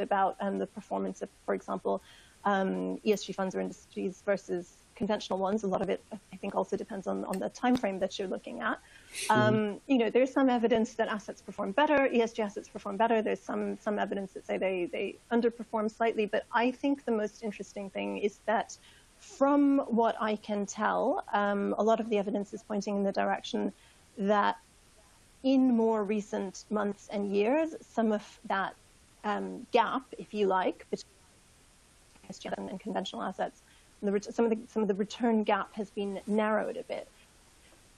[0.00, 2.00] about um, the performance of, for example,
[2.44, 5.62] um, ESG funds or industries versus conventional ones.
[5.62, 8.28] A lot of it, I think, also depends on, on the time frame that you're
[8.28, 8.78] looking at.
[9.30, 13.22] Um, you know, there's some evidence that assets perform better, ESG assets perform better.
[13.22, 16.26] There's some some evidence that say they they underperform slightly.
[16.26, 18.76] But I think the most interesting thing is that,
[19.38, 23.16] from what I can tell, um, a lot of the evidence is pointing in the
[23.22, 23.72] direction
[24.18, 24.56] that,
[25.44, 28.74] in more recent months and years, some of that
[29.24, 31.14] um, gap, if you like, between
[32.28, 33.62] ESG and conventional assets
[34.02, 37.08] the, some of the some of the return gap has been narrowed a bit.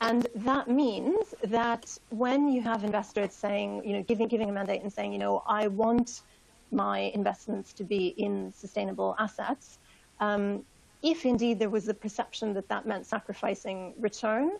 [0.02, 4.82] And that means that when you have investors saying, you know, giving giving a mandate
[4.82, 6.22] and saying, you know, I want
[6.72, 9.78] my investments to be in sustainable assets,
[10.20, 10.64] um,
[11.02, 14.52] if indeed there was a perception that that meant sacrificing return,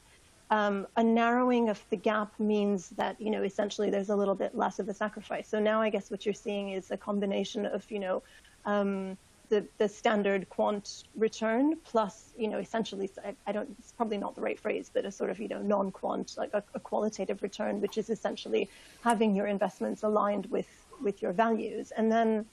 [0.51, 4.55] um, a narrowing of the gap means that you know essentially there's a little bit
[4.55, 5.49] less of a sacrifice.
[5.49, 8.22] So now I guess what you're seeing is a combination of you know.
[8.66, 9.16] Um,
[9.51, 14.35] the, the standard quant return plus, you know, essentially, I, I, don't, it's probably not
[14.35, 17.81] the right phrase, but a sort of, you know, non-quant, like a, a, qualitative return,
[17.81, 18.71] which is essentially
[19.03, 20.69] having your investments aligned with,
[21.03, 21.91] with your values.
[21.91, 22.47] And then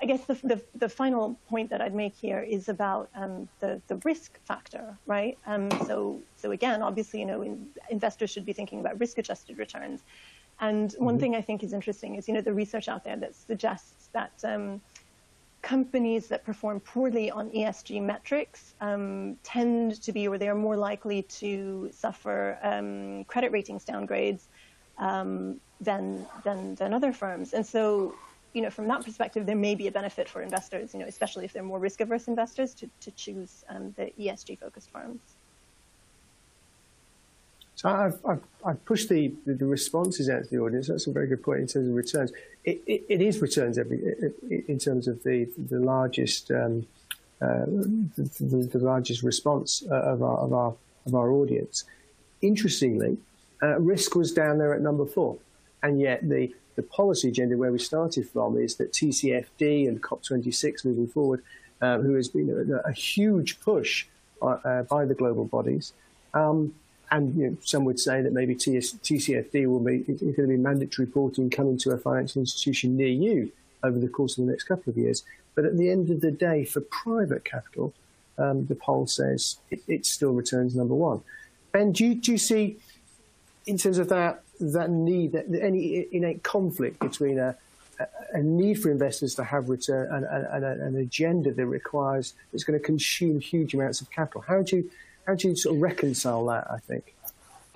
[0.00, 3.80] I guess the, the, the final point that I'd make here is about um, the,
[3.88, 5.36] the risk factor, right?
[5.46, 10.00] Um, so, so again, obviously, you know, in, investors should be thinking about risk-adjusted returns.
[10.60, 11.20] And one mm-hmm.
[11.20, 14.32] thing I think is interesting is, you know, the research out there that suggests that
[14.44, 14.80] um,
[15.62, 20.76] companies that perform poorly on ESG metrics um, tend to be, or they are more
[20.76, 24.42] likely to suffer um, credit ratings downgrades
[24.98, 27.52] um, than, than, than other firms.
[27.54, 28.14] And so,
[28.52, 31.44] you know, from that perspective, there may be a benefit for investors, you know, especially
[31.44, 35.20] if they're more risk-averse investors, to, to choose um, the ESG-focused firms.
[37.78, 40.88] So I've, I've, I've pushed the, the, the, responses out to the audience.
[40.88, 42.32] That's a very good point in terms of returns.
[42.64, 44.00] It, it, it is returns every
[44.66, 46.88] in terms of the the largest um,
[47.40, 47.66] uh,
[48.16, 50.74] the, the, largest response uh, of our of our
[51.06, 51.84] of our audience.
[52.42, 53.16] Interestingly,
[53.62, 55.38] uh, risk was down there at number four.
[55.84, 60.84] and yet the, the policy agenda where we started from is that TCFD and COP26
[60.84, 61.44] moving forward,
[61.80, 64.06] um, who has been a, a huge push
[64.42, 65.92] uh, uh, by the global bodies.
[66.34, 66.74] Um,
[67.10, 70.56] and you know, some would say that maybe TS, TCFD will be going to be
[70.56, 73.52] mandatory reporting coming to a financial institution near you
[73.82, 75.24] over the course of the next couple of years.
[75.54, 77.94] But at the end of the day, for private capital,
[78.38, 81.22] um, the poll says it, it, still returns number one.
[81.72, 82.76] Ben, do you, do you see,
[83.66, 87.56] in terms of that that need, that, any innate conflict between a,
[88.32, 92.64] a, need for investors to have return and, and, and, an agenda that requires that's
[92.64, 94.42] going to consume huge amounts of capital?
[94.42, 94.90] How do you
[95.28, 96.66] how do you sort of reconcile that?
[96.70, 97.14] I think.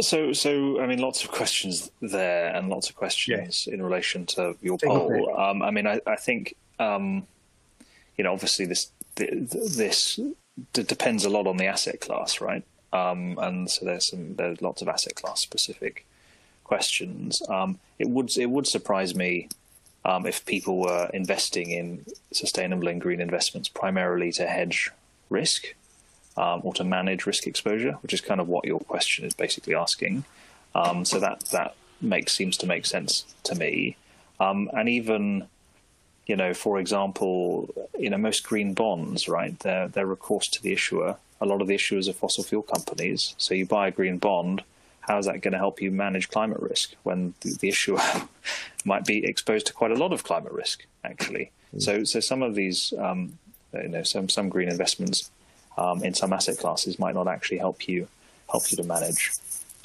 [0.01, 3.75] So, so I mean, lots of questions there, and lots of questions yeah.
[3.75, 5.39] in relation to your poll.
[5.39, 7.27] Um, I mean, I, I think um,
[8.17, 10.19] you know, obviously this this
[10.73, 12.65] depends a lot on the asset class, right?
[12.93, 16.07] Um, and so there's some there's lots of asset class specific
[16.65, 17.43] questions.
[17.49, 19.51] Um, it would it would surprise me
[20.07, 24.91] um, if people were investing in sustainable and green investments primarily to hedge
[25.29, 25.75] risk
[26.37, 29.75] um, or to manage risk exposure, which is kind of what your question is basically
[29.75, 30.25] asking.
[30.75, 33.97] Um, so that that makes seems to make sense to me.
[34.41, 35.47] Um, and even,
[36.27, 39.59] you know, for example, you know, most green bonds, right?
[39.61, 41.17] They're they're recourse to the issuer.
[41.41, 43.35] A lot of the issuers are fossil fuel companies.
[43.37, 44.63] So you buy a green bond.
[45.01, 48.01] How is that going to help you manage climate risk when the, the issuer
[48.85, 51.51] might be exposed to quite a lot of climate risk, actually?
[51.75, 51.83] Mm.
[51.83, 53.37] So, so some of these, um,
[53.75, 55.31] you know, some some green investments
[55.77, 58.09] um, in some asset classes might not actually help you
[58.51, 59.33] help you to manage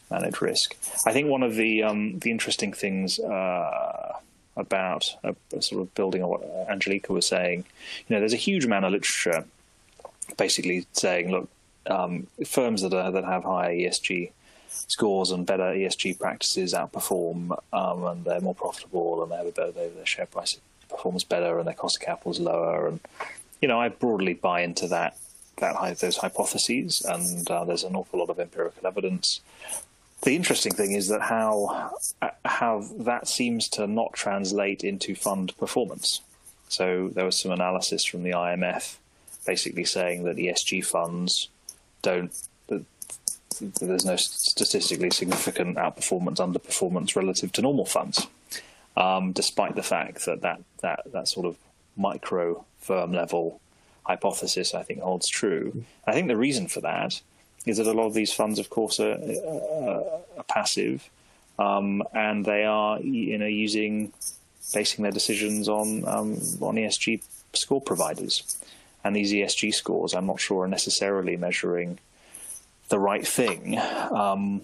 [0.09, 0.75] manage risk.
[1.05, 4.13] I think one of the um, the interesting things uh,
[4.55, 7.65] about uh, sort of building on what Anjalika was saying,
[8.07, 9.45] you know, there's a huge amount of literature
[10.35, 11.49] basically saying, look,
[11.85, 14.31] um, firms that are, that have higher ESG
[14.67, 19.51] scores and better ESG practices outperform, um, and they're more profitable, and they have a
[19.51, 20.59] better their share price
[20.89, 22.99] performs better, and their cost of capital is lower, and
[23.61, 25.17] you know, I broadly buy into that
[25.57, 29.41] that those hypotheses, and uh, there's an awful lot of empirical evidence.
[30.21, 31.91] The interesting thing is that how
[32.43, 36.21] how that seems to not translate into fund performance.
[36.69, 38.97] So there was some analysis from the IMF,
[39.45, 41.49] basically saying that ESG funds
[42.01, 42.33] don't.
[43.59, 48.27] There's no statistically significant outperformance, underperformance relative to normal funds,
[48.95, 51.57] um, despite the fact that that that that sort of
[51.95, 53.59] micro firm level
[54.07, 55.83] hypothesis, I think, holds true.
[56.05, 57.21] I think the reason for that
[57.65, 60.03] is that a lot of these funds, of course, are, are,
[60.37, 61.09] are passive,
[61.59, 64.13] um, and they are, you know, using
[64.73, 68.57] basing their decisions on um, on ESG score providers,
[69.03, 71.99] and these ESG scores, I'm not sure, are necessarily measuring
[72.89, 73.77] the right thing.
[73.77, 74.61] Um,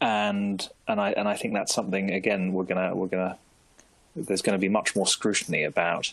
[0.00, 3.36] and and I and I think that's something again we're gonna we're gonna
[4.26, 6.12] there's going to be much more scrutiny about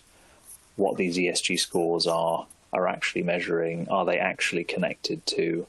[0.75, 3.87] what these ESG scores are are actually measuring.
[3.89, 5.67] Are they actually connected to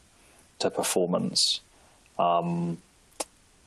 [0.59, 1.61] to performance?
[2.19, 2.79] Um,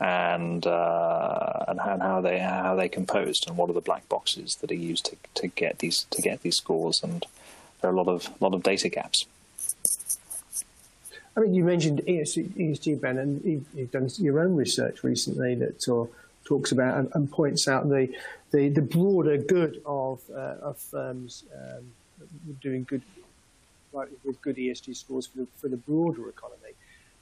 [0.00, 4.56] and uh, and how, and they how they composed and what are the black boxes
[4.56, 7.26] that are used to, to get these to get these scores and
[7.80, 9.26] there are a lot of lot of data gaps.
[11.36, 16.06] I mean, you mentioned ESG, Ben, and you've, done your own research recently that uh,
[16.44, 18.12] talks about and, points out the,
[18.50, 21.84] the, the broader good of, uh, of firms um,
[22.60, 23.02] doing good
[23.92, 26.74] with good ESG scores for the, for the broader economy.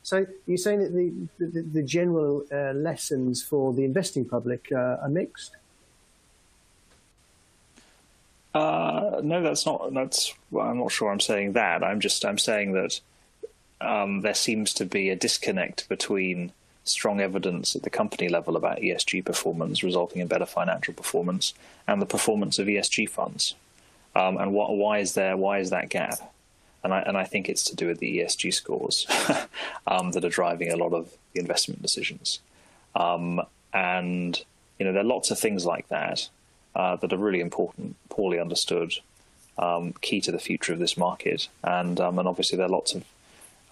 [0.03, 4.97] So you're saying that the, the, the general uh, lessons for the investing public uh,
[5.03, 5.57] are mixed?
[8.55, 9.93] Uh, no, that's not.
[9.93, 10.35] That's.
[10.51, 11.11] Well, I'm not sure.
[11.11, 11.85] I'm saying that.
[11.85, 12.25] I'm just.
[12.25, 13.01] I'm saying that
[13.81, 16.53] um, there seems to be a disconnect between
[16.89, 21.55] strong evidence at the company level about ESG performance, resulting in better financial performance,
[21.87, 23.55] and the performance of ESG funds.
[24.15, 25.37] Um, and what, why is there?
[25.37, 26.33] Why is that gap?
[26.83, 29.07] And I, and I think it's to do with the ESG scores
[29.87, 32.41] um, that are driving a lot of the investment decisions.
[32.95, 33.41] Um,
[33.73, 34.43] and
[34.79, 36.29] you know there are lots of things like that
[36.75, 38.95] uh, that are really important, poorly understood,
[39.59, 41.49] um, key to the future of this market.
[41.63, 43.05] And um, and obviously there are lots of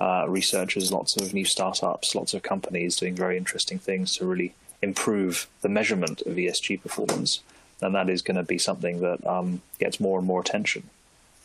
[0.01, 4.55] uh, researchers, lots of new startups, lots of companies doing very interesting things to really
[4.83, 7.41] improve the measurement of ESG performance.
[7.81, 10.85] And that is going to be something that um, gets more and more attention.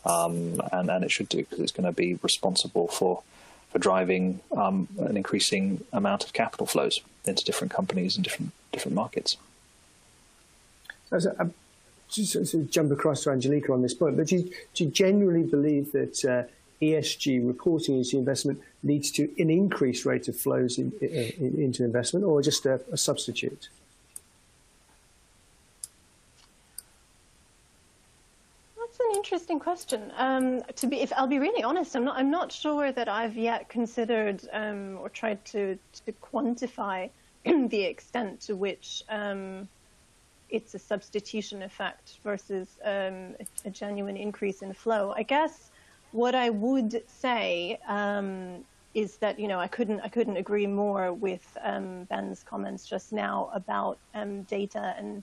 [0.04, 3.22] Um, and, and it should do because it's going to be responsible for,
[3.70, 8.94] for driving um, an increasing amount of capital flows into different companies and different, different
[8.94, 9.36] markets.
[11.10, 11.54] So, um,
[12.10, 15.44] just to jump across to Anjalika on this point, but do you, do you generally
[15.44, 16.42] believe that uh,
[16.82, 22.24] ESG reporting into investment leads to an increased rate of flows in, in, into investment
[22.24, 23.68] or just a, a substitute?
[28.76, 30.12] That's an interesting question.
[30.16, 33.36] Um, to be, if I'll be really honest, I'm not, I'm not sure that I've
[33.36, 37.08] yet considered um, or tried to, to quantify
[37.44, 39.68] the extent to which um,
[40.50, 45.14] it's a substitution effect versus um, a, a genuine increase in flow.
[45.16, 45.70] I guess
[46.12, 51.12] what I would say um, is that you know I couldn't I couldn't agree more
[51.12, 53.98] with um, Ben's comments just now about
[54.48, 55.22] data and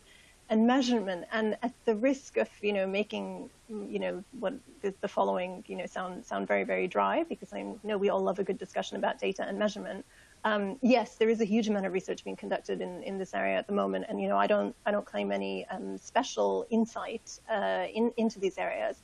[0.50, 1.26] and measurement.
[1.32, 5.76] And at the risk of, you know, making, you know, what the, the following, you
[5.76, 8.98] know, sound sound very very dry, because I know we all love a good discussion
[8.98, 10.06] about data and measurement.
[10.44, 13.58] Um, yes, there is a huge amount of research being conducted in, in this area
[13.58, 17.40] at the moment, and you know, I don't I don't claim any um, special insight
[17.52, 18.98] uh, in, into these areas.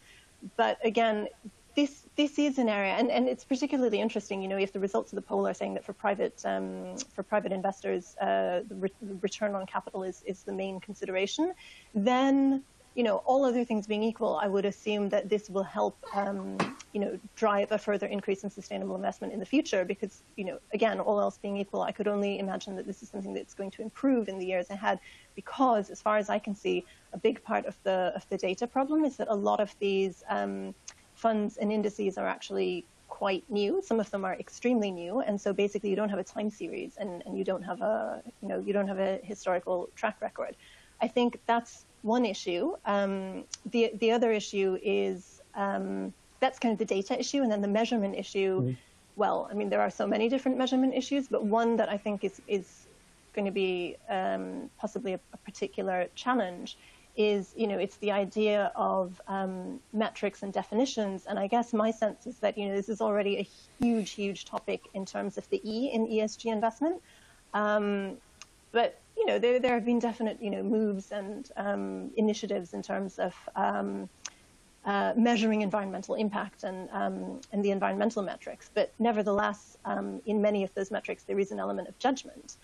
[0.57, 1.27] But again,
[1.76, 4.41] this this is an area, and, and it's particularly interesting.
[4.41, 7.23] You know, if the results of the poll are saying that for private um, for
[7.23, 11.53] private investors, uh, the, re- return on capital is is the main consideration,
[11.93, 12.63] then
[12.95, 16.57] you know, all other things being equal, I would assume that this will help, um,
[16.93, 19.84] you know, drive a further increase in sustainable investment in the future.
[19.84, 23.09] Because, you know, again, all else being equal, I could only imagine that this is
[23.09, 24.99] something that's going to improve in the years ahead.
[25.36, 28.65] Because, as far as I can see, a big part of the of the data
[28.65, 30.73] problem is that a lot of these um,
[31.26, 32.86] funds and indices are actually
[33.21, 33.71] quite new.
[33.89, 36.91] Some of them are extremely new, and so basically you don't have a time series
[37.01, 40.53] and, and you don't have a you know you don't have a historical track record.
[41.05, 41.73] I think that's
[42.15, 42.63] one issue.
[42.95, 47.61] Um, the the other issue is um, that's kind of the data issue, and then
[47.67, 48.53] the measurement issue.
[48.55, 48.73] Mm-hmm.
[49.21, 52.17] Well, I mean there are so many different measurement issues, but one that I think
[52.30, 52.67] is is
[53.36, 53.71] going to be
[54.17, 54.45] um,
[54.84, 56.78] possibly a, a particular challenge
[57.18, 61.26] is, you know, it's the idea of um, metrics and definitions.
[61.28, 63.47] And I guess my sense is that, you know, this is already a
[63.80, 67.01] huge, huge topic in terms of the E in ESG investment.
[67.53, 68.18] Um,
[68.72, 72.82] but, you know, there, there have been definite, you know, moves and um, initiatives in
[72.82, 74.09] terms of um,
[74.86, 78.70] uh, measuring environmental impact and, um, and the environmental metrics.
[78.74, 82.57] But nevertheless, um, in many of those metrics, there is an element of judgment.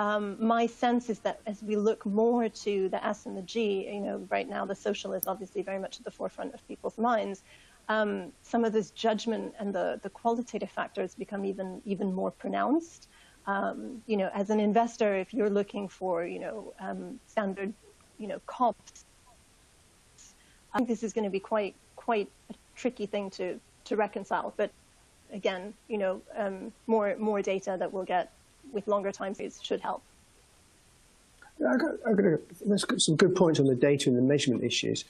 [0.00, 3.86] Um, my sense is that as we look more to the S and the G,
[3.86, 6.96] you know, right now the social is obviously very much at the forefront of people's
[6.96, 7.42] minds.
[7.86, 13.08] Um, some of this judgment and the, the qualitative factors become even even more pronounced.
[13.46, 17.74] Um, you know, as an investor, if you're looking for you know um, standard,
[18.18, 19.04] you know, comps,
[20.72, 24.54] I think this is going to be quite quite a tricky thing to to reconcile.
[24.56, 24.70] But
[25.30, 28.32] again, you know, um, more more data that we'll get
[28.72, 30.02] with longer time periods should help.
[31.68, 34.64] I got, I got, a, there's some good points on the data and the measurement
[34.64, 35.04] issues.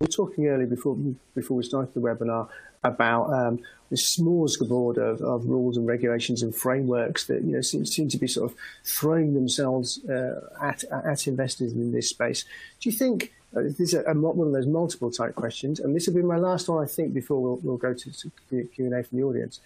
[0.00, 0.96] We were talking earlier before
[1.34, 2.48] before we started the webinar
[2.82, 7.84] about um, the smorgasbord of, of rules and regulations and frameworks that you know seem,
[7.84, 12.44] seem to be sort of throwing themselves uh, at at investors in this space.
[12.80, 15.94] Do you think uh, this is a, a, one of those multiple type questions, and
[15.94, 18.30] this will be my last one, I think, before we'll, we'll go to, to
[18.74, 19.60] Q and A from the audience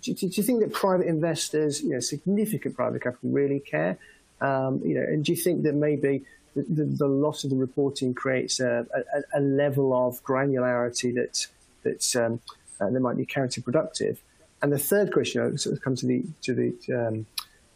[0.00, 3.98] do, do, you think that private investors, you know, significant private capital, really care?
[4.40, 6.24] Um, you know, and do you think that maybe
[6.54, 11.46] the, the, the loss of the reporting creates a, a, a level of granularity that
[11.82, 12.40] that's um,
[12.80, 14.18] uh, that might be counterproductive?
[14.60, 17.26] And the third question, I sort of to the to the um,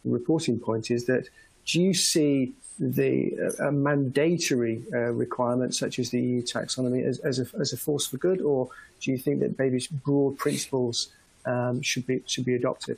[0.03, 1.29] reporting point, is that
[1.65, 7.39] do you see the uh, mandatory uh, requirements such as the EU taxonomy as, as,
[7.39, 8.69] a, as a force for good, or
[9.01, 11.09] do you think that maybe broad principles
[11.47, 12.97] um, should be should be adopted.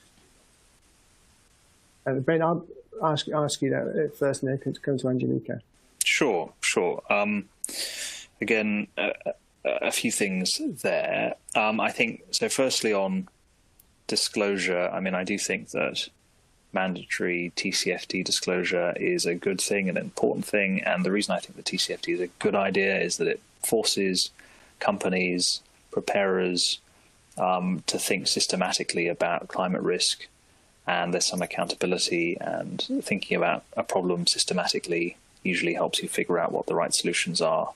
[2.05, 2.65] Uh, ben, I'll
[3.03, 5.61] ask ask you that first, and then come to Anjalika.
[6.03, 7.03] Sure, sure.
[7.09, 7.49] Um,
[8.41, 9.11] again, uh,
[9.63, 11.35] a few things there.
[11.55, 12.49] Um, I think so.
[12.49, 13.27] Firstly, on
[14.07, 16.09] disclosure, I mean, I do think that
[16.73, 21.55] mandatory TCFD disclosure is a good thing, an important thing, and the reason I think
[21.55, 24.31] the TCFD is a good idea is that it forces
[24.79, 26.79] companies, preparers,
[27.39, 30.27] um, to think systematically about climate risk,
[30.85, 32.37] and there's some accountability.
[32.39, 37.41] And thinking about a problem systematically usually helps you figure out what the right solutions
[37.41, 37.73] are,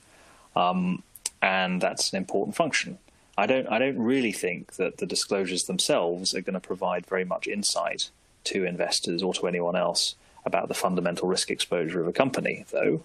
[0.55, 1.03] um,
[1.41, 2.97] and that's an important function.
[3.37, 3.67] I don't.
[3.67, 8.09] I don't really think that the disclosures themselves are going to provide very much insight
[8.45, 13.03] to investors or to anyone else about the fundamental risk exposure of a company, though,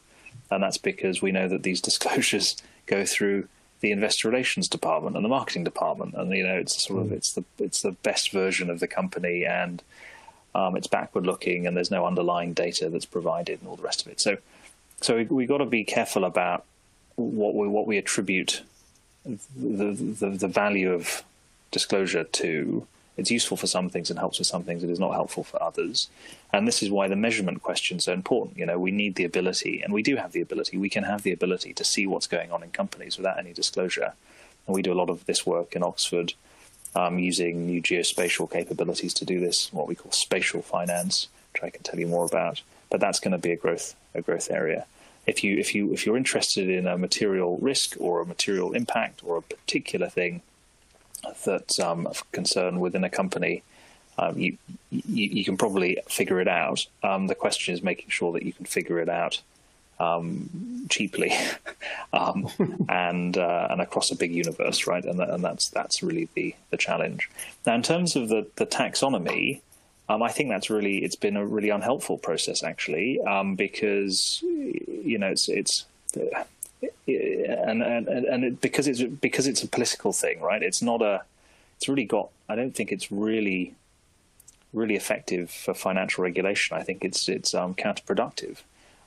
[0.51, 2.57] and that's because we know that these disclosures
[2.87, 3.49] go through
[3.81, 7.13] the investor relations department and the marketing department, and you know it's sort of mm.
[7.13, 9.83] it's the it's the best version of the company, and
[10.55, 14.05] um, it's backward looking, and there's no underlying data that's provided, and all the rest
[14.05, 14.21] of it.
[14.21, 14.39] So,
[15.01, 16.65] so we we got to be careful about
[17.17, 18.63] what we what we attribute
[19.25, 21.23] the, the the value of
[21.71, 22.87] disclosure to
[23.19, 24.83] It's useful for some things and helps with some things.
[24.85, 26.09] It is not helpful for others,
[26.53, 28.57] and this is why the measurement question is so important.
[28.57, 30.79] You know, we need the ability, and we do have the ability.
[30.79, 34.15] We can have the ability to see what's going on in companies without any disclosure,
[34.67, 36.35] and we do a lot of this work in Oxford
[36.95, 41.71] um, using new geospatial capabilities to do this, what we call spatial finance, which I
[41.71, 42.63] can tell you more about.
[42.89, 44.87] But that's going to be a growth a growth area
[45.29, 49.23] if you if you if you're interested in a material risk or a material impact
[49.23, 50.41] or a particular thing
[51.45, 53.63] that's um, of concern within a company,
[54.19, 54.59] um, you,
[54.91, 56.87] you, you can probably figure it out.
[57.03, 59.41] Um, the question is making sure that you can figure it out
[60.01, 61.33] um, cheaply
[62.13, 62.49] um,
[62.89, 65.05] and uh, and across a big universe, right?
[65.05, 67.31] And, that, and that's that's really the the challenge.
[67.67, 69.61] Now, in terms of the the taxonomy.
[70.11, 73.21] Um, I think that's really it's been a really unhelpful process actually
[73.57, 75.85] because you know it's it's
[76.83, 80.63] and and and it, because it's because it's a political thing, right?
[80.63, 81.23] It's not a
[81.77, 83.75] it's really got I don't think it's really
[84.73, 86.77] really effective for financial regulation.
[86.77, 88.59] I think it's it's um, counterproductive.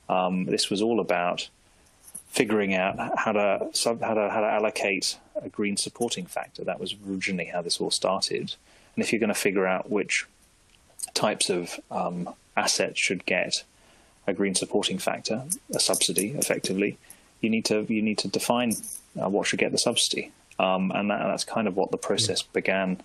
[0.08, 1.48] Um, this was all about
[2.28, 6.64] figuring out how to how to how to allocate a green supporting factor.
[6.64, 8.54] That was originally how this all started.
[8.94, 10.26] And if you're going to figure out which
[11.14, 13.64] types of um, assets should get
[14.26, 15.44] a green supporting factor,
[15.74, 16.98] a subsidy, effectively,
[17.42, 18.74] you need to you need to define
[19.20, 22.42] uh, what should get the subsidy, um, and that, that's kind of what the process
[22.42, 23.00] began.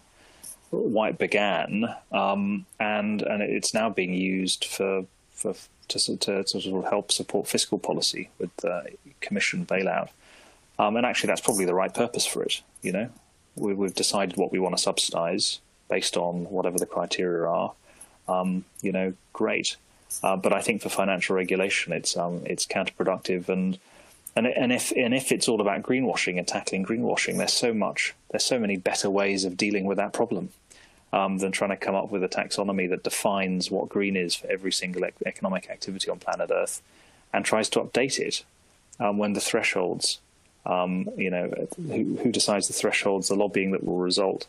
[0.69, 5.55] Why it began, um, and and it's now being used for for
[5.89, 10.09] to, to, to sort of help support fiscal policy with the commission bailout,
[10.77, 12.61] um, and actually that's probably the right purpose for it.
[12.81, 13.09] You know,
[13.55, 15.59] we, we've decided what we want to subsidise
[15.89, 17.71] based on whatever the criteria are
[18.27, 19.75] um, you know, great.
[20.23, 23.77] Uh, but I think for financial regulation, it's um, it's counterproductive, and
[24.37, 28.13] and and if and if it's all about greenwashing and tackling greenwashing, there's so much,
[28.29, 30.49] there's so many better ways of dealing with that problem
[31.11, 34.47] um, than trying to come up with a taxonomy that defines what green is for
[34.47, 36.83] every single economic activity on planet Earth,
[37.33, 38.43] and tries to update it
[38.99, 40.19] um, when the thresholds,
[40.67, 44.45] um, you know, who, who, decides the thresholds, the lobbying that will result.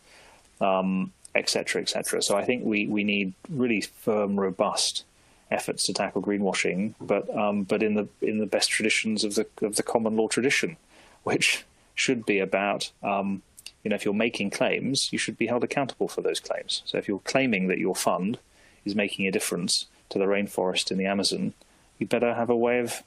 [0.61, 2.21] Um, etc., etc.
[2.21, 5.05] So I think we, we need really firm, robust
[5.51, 9.47] efforts to tackle greenwashing, but um, but in the in the best traditions of the
[9.63, 10.77] of the common law tradition,
[11.23, 13.43] which should be about um,
[13.83, 16.83] you know if you're making claims, you should be held accountable for those claims.
[16.85, 18.39] So if you're claiming that your fund
[18.85, 21.55] is making a difference to the rainforest in the Amazon,
[21.99, 23.03] you better have a way of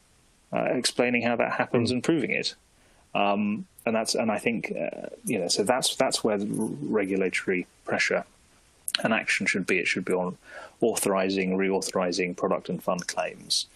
[0.53, 1.95] uh, explaining how that happens mm.
[1.95, 2.55] and proving it.
[3.13, 7.67] Um, and that's and I think uh, you know so that's that's where the regulatory
[7.85, 8.25] pressure
[9.03, 9.79] and action should be.
[9.79, 10.37] It should be on
[10.81, 13.67] authorizing, reauthorizing product and fund claims,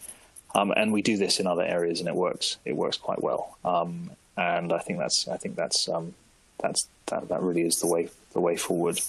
[0.53, 2.57] um, and we do this in other areas, and it works.
[2.65, 6.13] It works quite well, um, and I think that's I think that's um,
[6.59, 8.99] that's that that really is the way the way forward.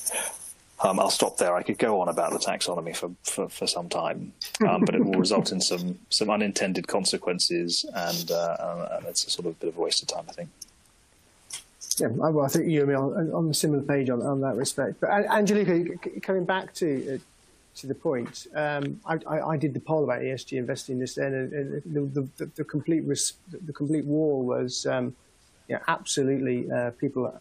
[0.82, 1.54] Um, I'll stop there.
[1.54, 4.32] I could go on about the taxonomy for, for, for some time,
[4.68, 9.30] um, but it will result in some some unintended consequences, and, uh, and it's a
[9.30, 10.50] sort of a bit of a waste of time, I think.
[11.97, 14.57] Yeah, well, I think you and me on, on a similar page on, on that
[14.57, 15.01] respect.
[15.01, 17.18] But Anjalika, coming back to uh,
[17.76, 21.34] to the point, um, I, I, I, did the poll about ESG investing this then,
[21.34, 25.14] and, the, the, the, complete the complete wall was, um,
[25.68, 27.38] yeah, absolutely uh, people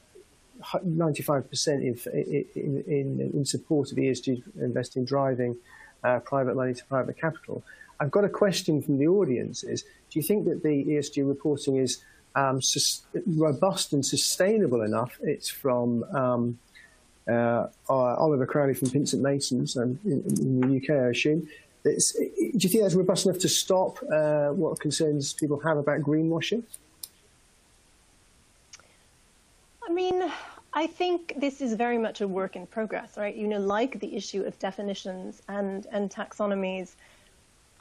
[0.62, 1.97] 95% in,
[2.56, 5.56] in, in, in, support of ESG investing, driving
[6.03, 7.64] uh, private money to private capital.
[7.99, 11.78] I've got a question from the audience is, do you think that the ESG reporting
[11.78, 12.03] is
[12.36, 12.60] um,
[13.26, 15.18] robust and sustainable enough?
[15.22, 16.60] It's from um,
[17.28, 21.48] uh, Oliver Crowley from Pinsent Masons um, in, in, the UK, I assume.
[21.84, 26.02] It's, do you think that's robust enough to stop uh, what concerns people have about
[26.02, 26.64] greenwashing?
[29.88, 30.32] I mean,
[30.74, 33.36] I think this is very much a work in progress, right?
[33.36, 36.96] You know, like the issue of definitions and, and taxonomies,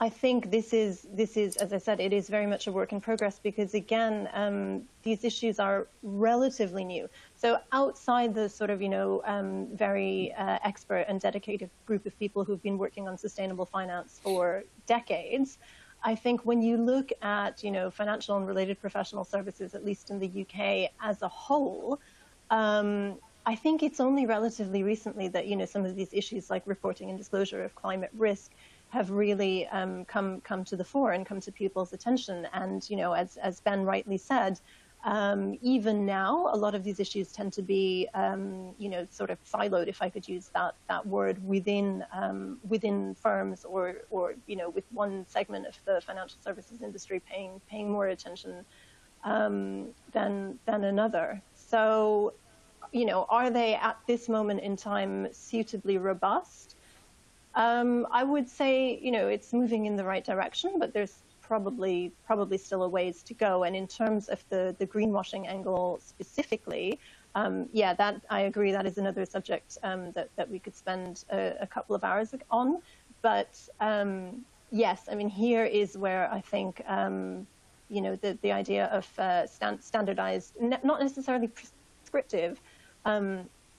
[0.00, 2.92] I think this is this is, as I said, it is very much a work
[2.92, 7.08] in progress because again, um, these issues are relatively new.
[7.36, 12.18] So outside the sort of you know um, very uh, expert and dedicated group of
[12.18, 15.58] people who've been working on sustainable finance for decades,
[16.02, 20.10] I think when you look at you know financial and related professional services, at least
[20.10, 22.00] in the UK as a whole,
[22.50, 23.14] um,
[23.46, 27.10] I think it's only relatively recently that you know some of these issues like reporting
[27.10, 28.50] and disclosure of climate risk
[28.94, 32.46] have really um, come come to the fore and come to people's attention.
[32.52, 34.60] And you know, as as Ben rightly said,
[35.04, 39.30] um, even now, a lot of these issues tend to be, um, you know, sort
[39.30, 44.34] of siloed, if I could use that that word, within um, within firms or or
[44.46, 48.64] you know, with one segment of the financial services industry paying paying more attention
[49.24, 51.42] um, than than another.
[51.52, 52.34] So
[52.92, 56.73] you know, are they at this moment in time suitably robust?
[57.56, 62.10] Um, I would say, you know, it's moving in the right direction, but there's probably
[62.26, 63.64] probably still a ways to go.
[63.64, 66.98] And in terms of the the greenwashing angle specifically,
[67.34, 68.72] um, yeah, that I agree.
[68.72, 72.34] That is another subject um, that that we could spend a, a, couple of hours
[72.50, 72.80] on.
[73.22, 77.46] But um, yes, I mean here is where I think um,
[77.88, 82.60] you know the the idea of uh, stand, standardized, not necessarily prescriptive.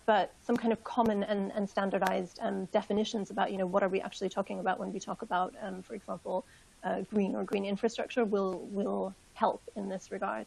[0.07, 3.83] Um, but some kind of common and, and standardized um, definitions about, you know, what
[3.83, 5.53] are we actually talking about when we talk about,
[5.83, 6.45] for example,
[6.83, 10.45] uh, green or green infrastructure will will help in this regard.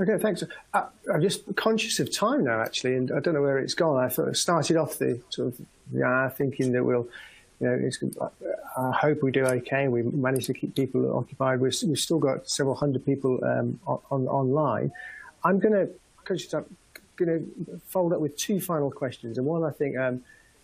[0.00, 0.42] Okay, thanks.
[0.72, 4.02] Uh, I'm just conscious of time now, actually, and I don't know where it's gone.
[4.02, 5.60] I thought I started off the sort of
[5.92, 7.08] yeah, thinking that we'll,
[7.60, 8.30] you know,
[8.78, 9.88] I hope we do okay.
[9.88, 11.60] We managed to keep people occupied.
[11.60, 14.92] We've, we've still got several hundred people um, on, online.
[15.44, 15.92] I'm going to,
[16.54, 16.64] I'm
[17.24, 20.22] going to fold up with two final questions, and one I think um,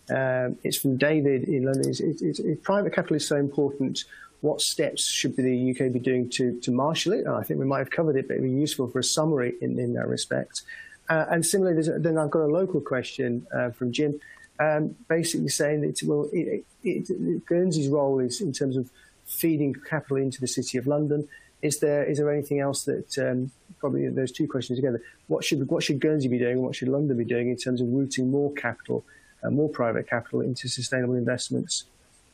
[0.09, 1.93] um, it's from David in London.
[1.97, 4.03] It's, private capital is so important
[4.41, 7.25] what steps should the UK be doing to, to marshal it?
[7.25, 9.55] And I think we might have covered it, but it'd be useful for a summary
[9.61, 10.61] in, in that respect.
[11.09, 14.19] Uh, and similarly, then I've got a local question uh, from Jim,
[14.59, 18.89] um, basically saying that well, it, it, it, Guernsey's role is in terms of
[19.25, 21.27] feeding capital into the City of London.
[21.61, 25.01] Is there is there anything else that um, probably those two questions together?
[25.27, 26.61] What should what should Guernsey be doing?
[26.61, 29.03] What should London be doing in terms of routing more capital,
[29.43, 31.85] uh, more private capital into sustainable investments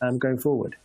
[0.02, 0.76] um, going forward?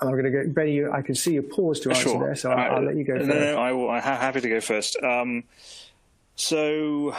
[0.00, 2.24] I'm going to go, Benny, I can see you pause to answer sure.
[2.24, 3.28] there, so I'll, I'll, let you go first.
[3.28, 4.96] No, no, I will, I'm happy to go first.
[5.02, 5.42] Um,
[6.36, 7.16] so,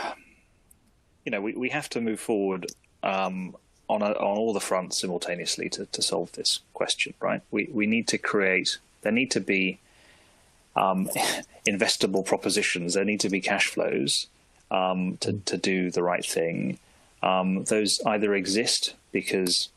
[1.26, 2.68] you know, we, we have to move forward
[3.04, 3.54] um,
[3.90, 7.42] on, a, on all the fronts simultaneously to, to solve this question, right?
[7.52, 9.80] We, we need to create, there need to be
[10.76, 11.10] um,
[11.68, 14.28] investable propositions, there need to be cash flows
[14.72, 16.78] um, to, to do the right thing.
[17.24, 19.70] Um, those either exist because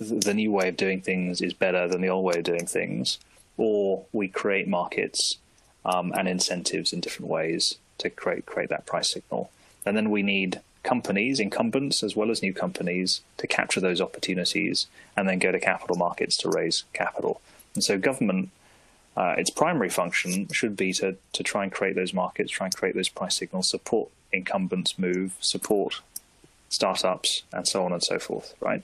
[0.00, 3.18] the new way of doing things is better than the old way of doing things,
[3.56, 5.38] or we create markets
[5.84, 9.50] um, and incentives in different ways to create create that price signal.
[9.86, 14.86] And then we need companies, incumbents as well as new companies, to capture those opportunities
[15.16, 17.40] and then go to capital markets to raise capital.
[17.74, 18.50] And so government,
[19.16, 22.74] uh, its primary function should be to to try and create those markets, try and
[22.74, 26.00] create those price signals, support incumbents move, support
[26.68, 28.54] startups, and so on and so forth.
[28.60, 28.82] Right.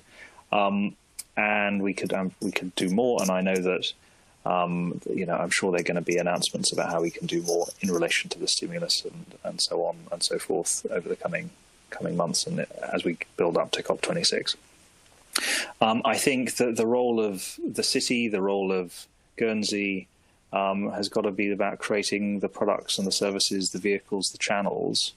[0.53, 0.97] Um,
[1.37, 3.23] and we could um, we could do more.
[3.23, 3.93] And I know that
[4.45, 7.27] um, you know I'm sure there are going to be announcements about how we can
[7.27, 11.09] do more in relation to the stimulus and, and so on and so forth over
[11.09, 11.51] the coming
[11.95, 14.57] coming months and as we build up to COP26.
[15.81, 20.07] Um, I think that the role of the city, the role of Guernsey,
[20.53, 24.39] um, has got to be about creating the products and the services, the vehicles, the
[24.39, 25.13] channels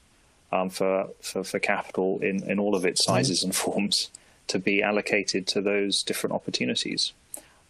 [0.52, 4.10] um, for, for, for capital in, in all of its sizes and forms
[4.48, 7.14] to be allocated to those different opportunities.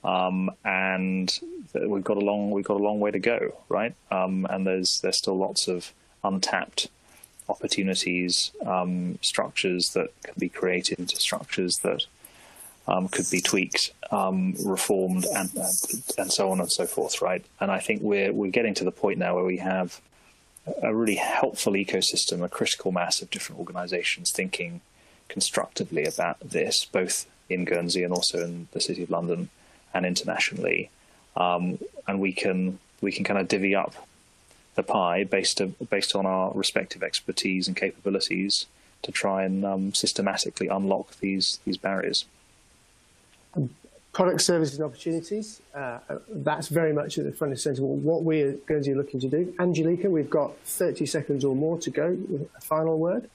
[0.04, 1.38] Um, and
[1.74, 3.94] we've got a long we've got a long way to go, right?
[4.12, 5.92] Um, and there's there's still lots of
[6.24, 6.88] untapped
[7.50, 12.06] opportunities, um, structures that can be created, structures that
[12.88, 15.50] um, could be tweaked, um, reformed, and,
[16.18, 17.44] and so on and so forth, right?
[17.60, 20.02] And I think we're we're getting to the point now where we have
[20.82, 24.82] a really helpful ecosystem, a critical mass of different organisations thinking
[25.28, 29.50] constructively about this, both in Guernsey and also in the City of London
[29.94, 30.90] and internationally.
[31.36, 33.94] Um, and we can we can kind of divvy up
[34.78, 38.68] the pie based to, based on our respective expertise and capabilities
[39.02, 42.26] to try and um, systematically unlock these these barriers.
[44.14, 45.62] Product services and opportunities.
[45.76, 46.00] Uh,
[46.30, 49.20] that's very much at the front and centre of what we're going to be looking
[49.20, 49.54] to do.
[49.60, 52.18] Anjalika, we've got 30 seconds or more to go.
[52.30, 53.30] With A final word.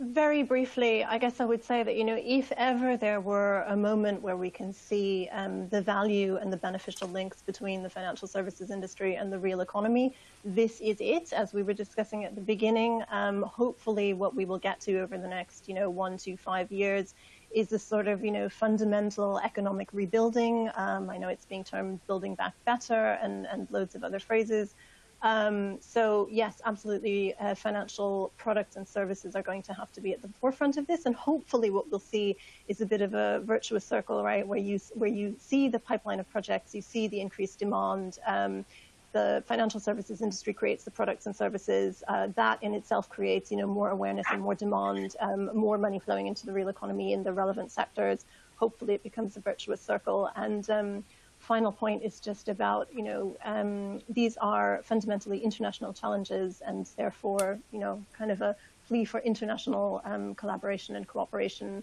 [0.00, 3.76] Very briefly, I guess I would say that, you know, if ever there were a
[3.76, 8.28] moment where we can see um, the value and the beneficial links between the financial
[8.28, 12.40] services industry and the real economy, this is it, as we were discussing at the
[12.40, 13.02] beginning.
[13.10, 16.70] Um, hopefully, what we will get to over the next, you know, one to five
[16.70, 17.12] years
[17.50, 20.70] is a sort of, you know, fundamental economic rebuilding.
[20.76, 24.76] Um, I know it's being termed building back better and, and loads of other phrases.
[25.22, 30.12] Um, so yes, absolutely, uh, financial products and services are going to have to be
[30.12, 32.36] at the forefront of this, and hopefully, what we'll see
[32.68, 36.20] is a bit of a virtuous circle, right, where you where you see the pipeline
[36.20, 38.18] of projects, you see the increased demand.
[38.26, 38.64] Um,
[39.12, 42.04] the financial services industry creates the products and services.
[42.08, 45.98] Uh, that in itself creates, you know, more awareness and more demand, um, more money
[45.98, 48.26] flowing into the real economy in the relevant sectors.
[48.56, 51.04] Hopefully, it becomes a virtuous circle and um,
[51.48, 57.58] final point is just about, you know, um, these are fundamentally international challenges and therefore,
[57.72, 58.54] you know, kind of a
[58.86, 61.82] plea for international um, collaboration and cooperation,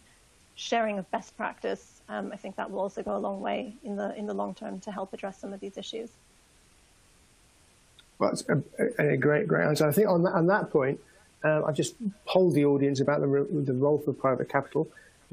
[0.54, 1.84] sharing of best practice.
[2.10, 4.54] Um, I think that will also go a long way in the in the long
[4.54, 6.10] term to help address some of these issues.
[8.20, 9.88] Well, a, a great, great answer.
[9.88, 11.00] I think on that, on that point,
[11.44, 11.96] uh, I've just
[12.26, 13.28] polled the audience about the,
[13.70, 14.88] the role for private capital.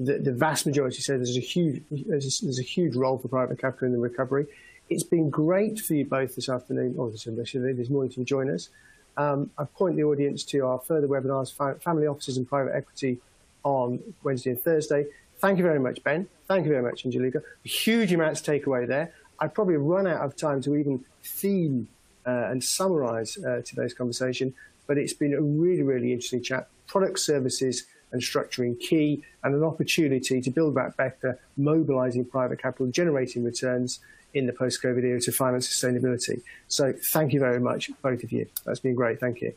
[0.05, 3.29] The, the vast majority say there's a huge there's a, there's a, huge role for
[3.29, 4.47] private capital in the recovery.
[4.89, 8.69] It's been great for you both this afternoon, or this, this morning to join us.
[9.17, 13.19] Um, I point the audience to our further webinars, family offices and private equity
[13.63, 15.07] on Wednesday and Thursday.
[15.39, 16.29] Thank you very much, Ben.
[16.47, 17.43] Thank you very much, Anjalika.
[17.65, 19.13] Huge amount to take away there.
[19.41, 21.89] I'd probably run out of time to even theme
[22.27, 24.55] uh, and summarize uh, today's conversation,
[24.87, 26.69] but it's been a really, really interesting chat.
[26.87, 32.87] Product services and structuring key and an opportunity to build back better, mobilizing private capital,
[32.87, 34.01] generating returns
[34.35, 36.41] in the post-COVID era to finance sustainability.
[36.69, 38.47] So thank you very much, both of you.
[38.65, 39.21] That's been great.
[39.21, 39.53] Thank you.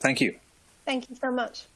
[0.00, 0.36] Thank you.
[0.84, 1.66] Thank you so much.